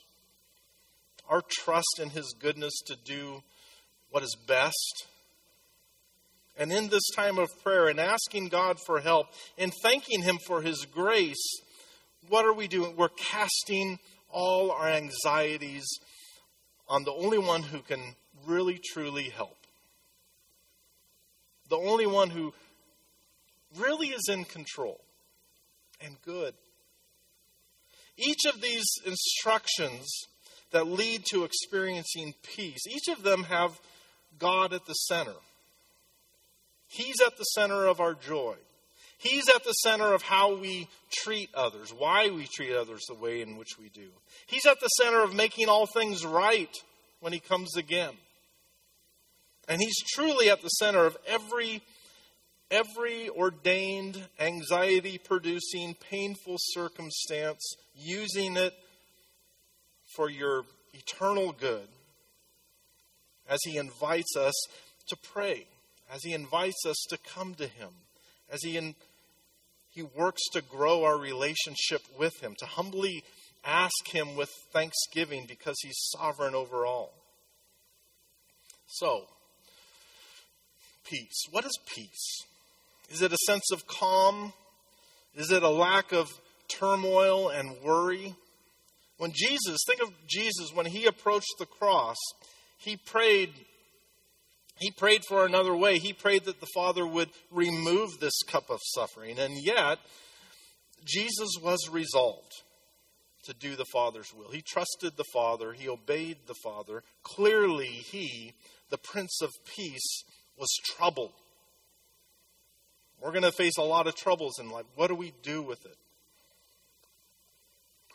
our 1.30 1.44
trust 1.48 2.00
in 2.02 2.10
His 2.10 2.34
goodness 2.40 2.74
to 2.88 2.96
do 3.06 3.44
what 4.10 4.24
is 4.24 4.36
best. 4.48 5.06
And 6.60 6.74
in 6.74 6.90
this 6.90 7.10
time 7.16 7.40
of 7.40 7.48
prayer 7.64 7.88
and 7.88 8.02
asking 8.02 8.50
God 8.50 8.78
for 8.86 9.00
help 9.00 9.28
and 9.58 9.72
thanking 9.82 10.22
Him 10.22 10.38
for 10.46 10.62
His 10.62 10.86
grace, 10.86 11.42
what 12.28 12.46
are 12.46 12.54
we 12.54 12.68
doing? 12.68 12.98
We're 12.98 13.08
casting 13.08 13.98
all 14.30 14.70
our 14.70 14.90
anxieties 14.90 15.88
on 16.90 17.06
the 17.06 17.14
only 17.14 17.38
one 17.38 17.64
who 17.64 17.80
can 17.80 18.02
really 18.46 18.78
truly 18.92 19.30
help. 19.30 19.56
The 21.70 21.78
only 21.78 22.06
one 22.06 22.30
who 22.30 22.54
really 23.78 24.08
is 24.08 24.28
in 24.30 24.44
control 24.44 25.00
and 26.02 26.22
good. 26.26 26.54
Each 28.18 28.46
of 28.54 28.60
these 28.62 28.86
instructions 29.06 30.10
that 30.72 30.88
lead 30.88 31.24
to 31.32 31.46
experiencing 31.46 32.34
peace, 32.44 32.82
each 32.90 33.08
of 33.16 33.24
them 33.24 33.44
have 33.44 33.80
God 34.38 34.74
at 34.74 34.86
the 34.88 34.94
center. 34.94 35.36
He's 36.90 37.22
at 37.22 37.38
the 37.38 37.44
center 37.44 37.86
of 37.86 38.00
our 38.00 38.16
joy. 38.16 38.56
He's 39.20 39.48
at 39.50 39.64
the 39.64 39.74
center 39.74 40.14
of 40.14 40.22
how 40.22 40.56
we 40.56 40.88
treat 41.12 41.50
others, 41.54 41.94
why 41.96 42.30
we 42.30 42.48
treat 42.48 42.74
others 42.74 43.04
the 43.08 43.16
way 43.16 43.42
in 43.42 43.58
which 43.58 43.78
we 43.80 43.90
do. 43.90 44.10
He's 44.48 44.66
at 44.66 44.80
the 44.80 44.88
center 44.88 45.22
of 45.22 45.36
making 45.36 45.68
all 45.70 45.86
things 45.86 46.26
right 46.26 46.74
when 47.20 47.34
He 47.34 47.40
comes 47.40 47.76
again. 47.76 48.14
And 49.68 49.82
He's 49.82 49.98
truly 50.14 50.50
at 50.50 50.62
the 50.62 50.70
center 50.70 51.06
of 51.06 51.18
every, 51.28 51.84
every 52.72 53.30
ordained, 53.30 54.20
anxiety 54.40 55.18
producing, 55.18 55.96
painful 56.10 56.56
circumstance, 56.58 57.76
using 57.94 58.58
it 58.58 58.74
for 60.16 60.30
your 60.30 60.64
eternal 60.94 61.52
good 61.52 61.88
as 63.50 63.60
He 63.66 63.78
invites 63.78 64.36
us 64.38 64.56
to 65.10 65.18
pray, 65.34 65.68
as 66.14 66.24
He 66.24 66.34
invites 66.34 66.86
us 66.86 66.98
to 67.10 67.18
come 67.18 67.56
to 67.56 67.68
Him, 67.68 67.90
as 68.52 68.64
He 68.64 68.78
in, 68.78 68.96
he 69.92 70.04
works 70.04 70.42
to 70.54 70.62
grow 70.62 71.04
our 71.04 71.18
relationship 71.18 72.02
with 72.18 72.34
Him, 72.42 72.56
to 72.60 72.66
humbly 72.66 73.24
ask 73.66 74.08
Him 74.12 74.36
with 74.36 74.50
thanksgiving 74.72 75.46
because 75.48 75.76
He's 75.82 75.98
sovereign 76.18 76.56
over 76.56 76.86
all. 76.86 77.14
So, 78.88 79.26
peace. 81.06 81.44
What 81.52 81.66
is 81.66 81.78
peace? 81.96 82.44
Is 83.10 83.22
it 83.22 83.34
a 83.34 83.38
sense 83.46 83.72
of 83.72 83.88
calm? 83.88 84.54
Is 85.36 85.52
it 85.52 85.64
a 85.64 85.70
lack 85.70 86.12
of 86.12 86.28
turmoil 86.68 87.50
and 87.50 87.82
worry? 87.84 88.36
When 89.18 89.32
Jesus, 89.34 89.80
think 89.86 90.02
of 90.02 90.10
Jesus, 90.28 90.74
when 90.74 90.86
he 90.86 91.06
approached 91.06 91.56
the 91.60 91.66
cross, 91.66 92.18
he 92.78 92.96
prayed 92.96 93.52
he 94.80 94.92
prayed 94.92 95.24
for 95.28 95.46
another 95.46 95.76
way. 95.76 96.00
He 96.00 96.14
prayed 96.14 96.46
that 96.46 96.60
the 96.60 96.68
Father 96.74 97.06
would 97.06 97.30
remove 97.52 98.20
this 98.20 98.42
cup 98.44 98.70
of 98.70 98.80
suffering. 98.94 99.38
And 99.38 99.54
yet, 99.62 100.00
Jesus 101.06 101.50
was 101.62 101.90
resolved 101.92 102.54
to 103.44 103.54
do 103.54 103.76
the 103.76 103.86
Father's 103.92 104.34
will. 104.34 104.52
He 104.52 104.62
trusted 104.62 105.18
the 105.18 105.26
Father, 105.34 105.74
he 105.74 105.90
obeyed 105.90 106.38
the 106.48 106.56
Father. 106.64 107.04
Clearly, 107.24 107.88
he, 107.88 108.54
the 108.90 108.98
Prince 108.98 109.42
of 109.42 109.52
Peace, 109.76 110.24
was 110.58 110.70
troubled. 110.86 111.34
We're 113.22 113.32
going 113.32 113.44
to 113.44 113.52
face 113.52 113.78
a 113.78 113.84
lot 113.84 114.08
of 114.08 114.16
troubles 114.16 114.60
in 114.60 114.70
life. 114.70 114.86
What 114.96 115.08
do 115.08 115.16
we 115.16 115.34
do 115.44 115.62
with 115.62 115.86
it? 115.86 115.98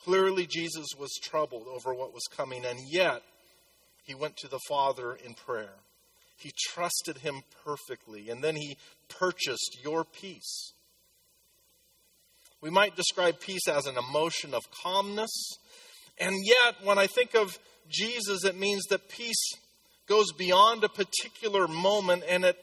Clearly, 0.04 0.46
Jesus 0.46 0.86
was 0.98 1.10
troubled 1.22 1.66
over 1.66 1.94
what 1.94 2.12
was 2.12 2.24
coming, 2.34 2.64
and 2.64 2.78
yet 2.90 3.22
he 4.04 4.14
went 4.14 4.36
to 4.38 4.48
the 4.48 4.60
Father 4.68 5.14
in 5.14 5.34
prayer. 5.34 5.74
He 6.36 6.52
trusted 6.70 7.18
him 7.18 7.42
perfectly, 7.64 8.28
and 8.28 8.42
then 8.42 8.56
he 8.56 8.76
purchased 9.08 9.78
your 9.82 10.04
peace. 10.04 10.72
We 12.60 12.70
might 12.70 12.96
describe 12.96 13.40
peace 13.40 13.68
as 13.68 13.86
an 13.86 13.96
emotion 13.96 14.54
of 14.54 14.62
calmness, 14.82 15.30
and 16.18 16.34
yet, 16.44 16.76
when 16.82 16.98
I 16.98 17.06
think 17.06 17.34
of 17.34 17.58
Jesus, 17.88 18.44
it 18.44 18.56
means 18.56 18.84
that 18.84 19.08
peace 19.08 19.52
goes 20.06 20.32
beyond 20.32 20.84
a 20.84 20.88
particular 20.88 21.66
moment 21.66 22.24
and 22.28 22.44
it 22.44 22.56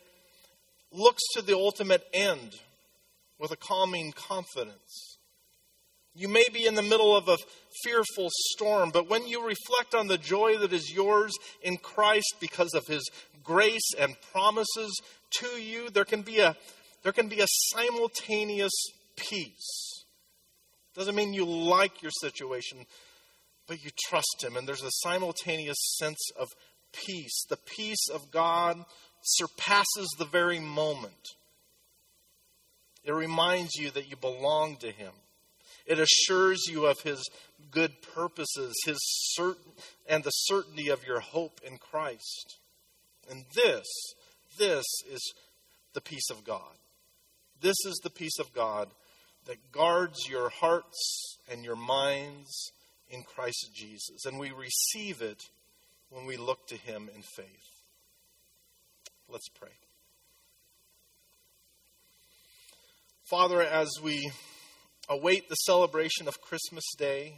looks 0.92 1.22
to 1.34 1.42
the 1.42 1.56
ultimate 1.56 2.04
end 2.14 2.52
with 3.40 3.52
a 3.52 3.58
calming 3.58 4.12
confidence. 4.12 5.18
You 6.14 6.28
may 6.28 6.46
be 6.54 6.66
in 6.66 6.76
the 6.76 6.82
middle 6.82 7.16
of 7.16 7.30
a 7.30 7.38
fearful 7.84 8.28
storm, 8.50 8.92
but 8.92 9.10
when 9.10 9.26
you 9.26 9.48
reflect 9.48 9.96
on 9.96 10.08
the 10.08 10.18
joy 10.18 10.58
that 10.58 10.74
is 10.74 10.94
yours 10.94 11.32
in 11.64 11.78
Christ 11.78 12.36
because 12.42 12.74
of 12.74 12.86
his 12.86 13.10
grace 13.44 13.94
and 14.00 14.16
promises 14.32 15.02
to 15.40 15.48
you, 15.48 15.90
there 15.90 16.06
can 16.06 16.22
be 16.22 16.40
a, 16.40 16.56
there 17.04 17.12
can 17.12 17.28
be 17.28 17.42
a 17.42 17.48
simultaneous 17.48 18.74
peace. 19.16 20.06
Doesn't 20.96 21.16
mean 21.16 21.34
you 21.34 21.46
like 21.46 22.02
your 22.02 22.12
situation, 22.12 22.86
but 23.68 23.84
you 23.84 23.92
trust 24.08 24.44
him, 24.44 24.58
and 24.58 24.68
there's 24.68 24.84
a 24.84 24.92
simultaneous 25.04 25.78
sense 25.98 26.20
of 26.38 26.50
peace. 26.92 27.46
The 27.50 27.58
peace 27.58 28.10
of 28.14 28.32
God 28.32 28.84
surpasses 29.24 30.14
the 30.18 30.26
very 30.26 30.60
moment. 30.60 31.30
It 33.04 33.14
reminds 33.14 33.76
you 33.76 33.90
that 33.92 34.10
you 34.10 34.16
belong 34.16 34.78
to 34.78 34.92
him. 34.92 35.14
It 35.86 36.00
assures 36.00 36.62
you 36.70 36.86
of 36.86 37.00
his 37.02 37.28
good 37.72 38.02
purposes, 38.02 38.76
his 38.86 39.00
certain 39.34 39.72
and 40.08 40.24
the 40.24 40.30
certainty 40.30 40.90
of 40.90 41.06
your 41.06 41.20
hope 41.20 41.60
in 41.66 41.78
Christ. 41.78 42.60
And 43.30 43.46
this, 43.56 43.86
this 44.58 44.86
is 45.12 45.34
the 45.94 46.02
peace 46.02 46.30
of 46.30 46.44
God. 46.44 46.76
This 47.62 47.78
is 47.86 48.00
the 48.04 48.10
peace 48.10 48.40
of 48.40 48.54
God 48.54 48.90
that 49.46 49.72
guards 49.72 50.28
your 50.30 50.50
hearts 50.50 51.38
and 51.52 51.64
your 51.64 51.76
minds 51.76 52.72
in 53.10 53.24
Christ 53.24 53.70
Jesus. 53.74 54.26
And 54.26 54.40
we 54.40 54.52
receive 54.52 55.22
it 55.22 55.42
when 56.10 56.26
we 56.26 56.38
look 56.38 56.68
to 56.68 56.76
him 56.76 57.10
in 57.16 57.22
faith. 57.22 57.84
Let's 59.30 59.50
pray. 59.50 59.70
Father, 63.30 63.62
as 63.62 63.90
we 64.04 64.32
await 65.10 65.48
the 65.48 65.56
celebration 65.56 66.28
of 66.28 66.42
Christmas 66.42 66.84
Day, 66.98 67.36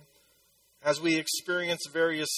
as 0.83 0.99
we 0.99 1.17
experience 1.17 1.81
various 1.91 2.29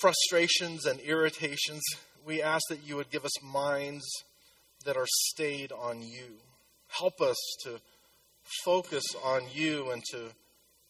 frustrations 0.00 0.84
and 0.84 0.98
irritations, 1.00 1.82
we 2.24 2.42
ask 2.42 2.62
that 2.68 2.86
you 2.86 2.96
would 2.96 3.10
give 3.10 3.24
us 3.24 3.42
minds 3.42 4.04
that 4.84 4.96
are 4.96 5.06
stayed 5.06 5.72
on 5.72 6.02
you. 6.02 6.38
Help 6.88 7.20
us 7.20 7.36
to 7.64 7.80
focus 8.64 9.04
on 9.24 9.42
you 9.52 9.90
and 9.90 10.02
to 10.10 10.28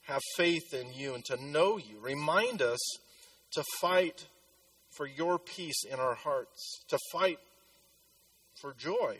have 0.02 0.20
faith 0.36 0.74
in 0.74 0.92
you 0.92 1.14
and 1.14 1.24
to 1.24 1.42
know 1.44 1.76
you. 1.76 1.98
Remind 2.00 2.60
us 2.60 2.80
to 3.52 3.64
fight 3.80 4.26
for 4.90 5.06
your 5.06 5.38
peace 5.38 5.84
in 5.90 5.98
our 5.98 6.14
hearts, 6.14 6.84
to 6.88 6.98
fight 7.12 7.38
for 8.60 8.74
joy 8.74 9.18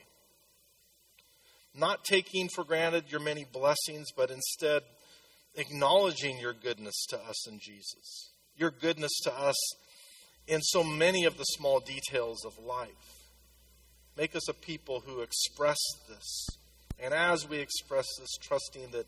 not 1.75 2.05
taking 2.05 2.49
for 2.49 2.65
granted 2.65 3.05
your 3.11 3.21
many 3.21 3.45
blessings, 3.45 4.07
but 4.17 4.31
instead 4.31 4.83
acknowledging 5.57 6.39
your 6.39 6.53
goodness 6.53 7.07
to 7.09 7.19
us 7.19 7.49
in 7.49 7.59
Jesus, 7.61 8.31
your 8.57 8.71
goodness 8.71 9.13
to 9.25 9.37
us 9.37 9.57
in 10.47 10.61
so 10.61 10.85
many 10.85 11.25
of 11.25 11.39
the 11.39 11.45
small 11.45 11.81
details 11.81 12.45
of 12.45 12.59
life. 12.65 12.89
Make 14.17 14.37
us 14.37 14.49
a 14.49 14.55
people 14.55 15.03
who 15.07 15.21
express 15.21 15.79
this. 16.09 16.47
And 17.01 17.13
as 17.13 17.49
we 17.49 17.59
express 17.59 18.07
this, 18.19 18.37
trusting 18.41 18.91
that, 18.93 19.07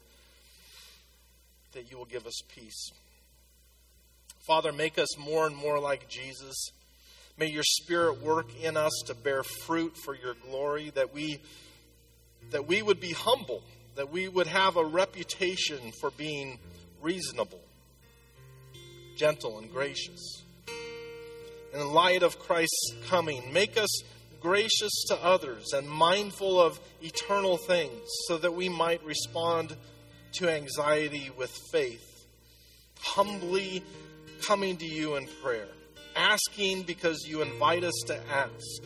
that 1.72 1.90
you 1.90 1.96
will 1.96 2.06
give 2.06 2.26
us 2.26 2.40
peace. 2.48 2.90
Father, 4.46 4.72
make 4.72 4.98
us 4.98 5.18
more 5.18 5.46
and 5.46 5.56
more 5.56 5.78
like 5.78 6.08
Jesus. 6.08 6.70
May 7.38 7.46
your 7.46 7.64
Spirit 7.64 8.22
work 8.22 8.46
in 8.62 8.76
us 8.76 8.92
to 9.06 9.14
bear 9.14 9.42
fruit 9.42 9.96
for 10.04 10.14
your 10.14 10.34
glory, 10.34 10.90
that 10.90 11.12
we 11.12 11.40
that 12.50 12.68
we 12.68 12.80
would 12.80 13.00
be 13.00 13.12
humble, 13.12 13.62
that 13.96 14.12
we 14.12 14.28
would 14.28 14.46
have 14.46 14.76
a 14.76 14.84
reputation 14.84 15.92
for 16.00 16.10
being 16.12 16.60
reasonable, 17.02 17.60
gentle, 19.16 19.58
and 19.58 19.72
gracious. 19.72 20.42
In 21.76 21.92
light 21.92 22.22
of 22.22 22.38
Christ's 22.38 22.94
coming, 23.06 23.52
make 23.52 23.76
us 23.76 24.02
gracious 24.40 25.04
to 25.08 25.14
others 25.22 25.74
and 25.74 25.86
mindful 25.86 26.58
of 26.58 26.80
eternal 27.02 27.58
things 27.58 28.00
so 28.28 28.38
that 28.38 28.54
we 28.54 28.70
might 28.70 29.04
respond 29.04 29.76
to 30.36 30.48
anxiety 30.48 31.30
with 31.36 31.50
faith, 31.70 32.26
humbly 32.98 33.82
coming 34.46 34.78
to 34.78 34.86
you 34.86 35.16
in 35.16 35.28
prayer, 35.42 35.68
asking 36.14 36.84
because 36.84 37.26
you 37.28 37.42
invite 37.42 37.84
us 37.84 37.94
to 38.06 38.18
ask, 38.30 38.82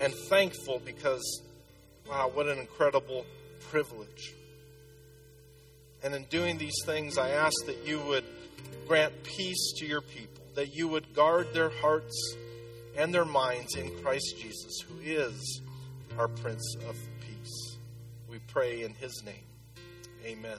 and 0.00 0.14
thankful 0.28 0.80
because, 0.84 1.42
wow, 2.08 2.30
what 2.32 2.46
an 2.46 2.58
incredible 2.58 3.26
privilege. 3.70 4.34
And 6.04 6.14
in 6.14 6.26
doing 6.26 6.58
these 6.58 6.78
things, 6.86 7.18
I 7.18 7.30
ask 7.30 7.54
that 7.66 7.84
you 7.84 7.98
would 8.02 8.24
grant 8.86 9.24
peace 9.24 9.72
to 9.78 9.86
your 9.86 10.00
people, 10.00 10.29
that 10.54 10.74
you 10.74 10.88
would 10.88 11.14
guard 11.14 11.52
their 11.52 11.70
hearts 11.70 12.36
and 12.96 13.14
their 13.14 13.24
minds 13.24 13.76
in 13.76 13.90
Christ 14.02 14.36
Jesus, 14.38 14.80
who 14.80 14.98
is 15.02 15.60
our 16.18 16.28
Prince 16.28 16.76
of 16.88 16.96
Peace. 17.20 17.78
We 18.28 18.38
pray 18.48 18.82
in 18.82 18.94
his 18.94 19.22
name. 19.24 19.44
Amen. 20.24 20.58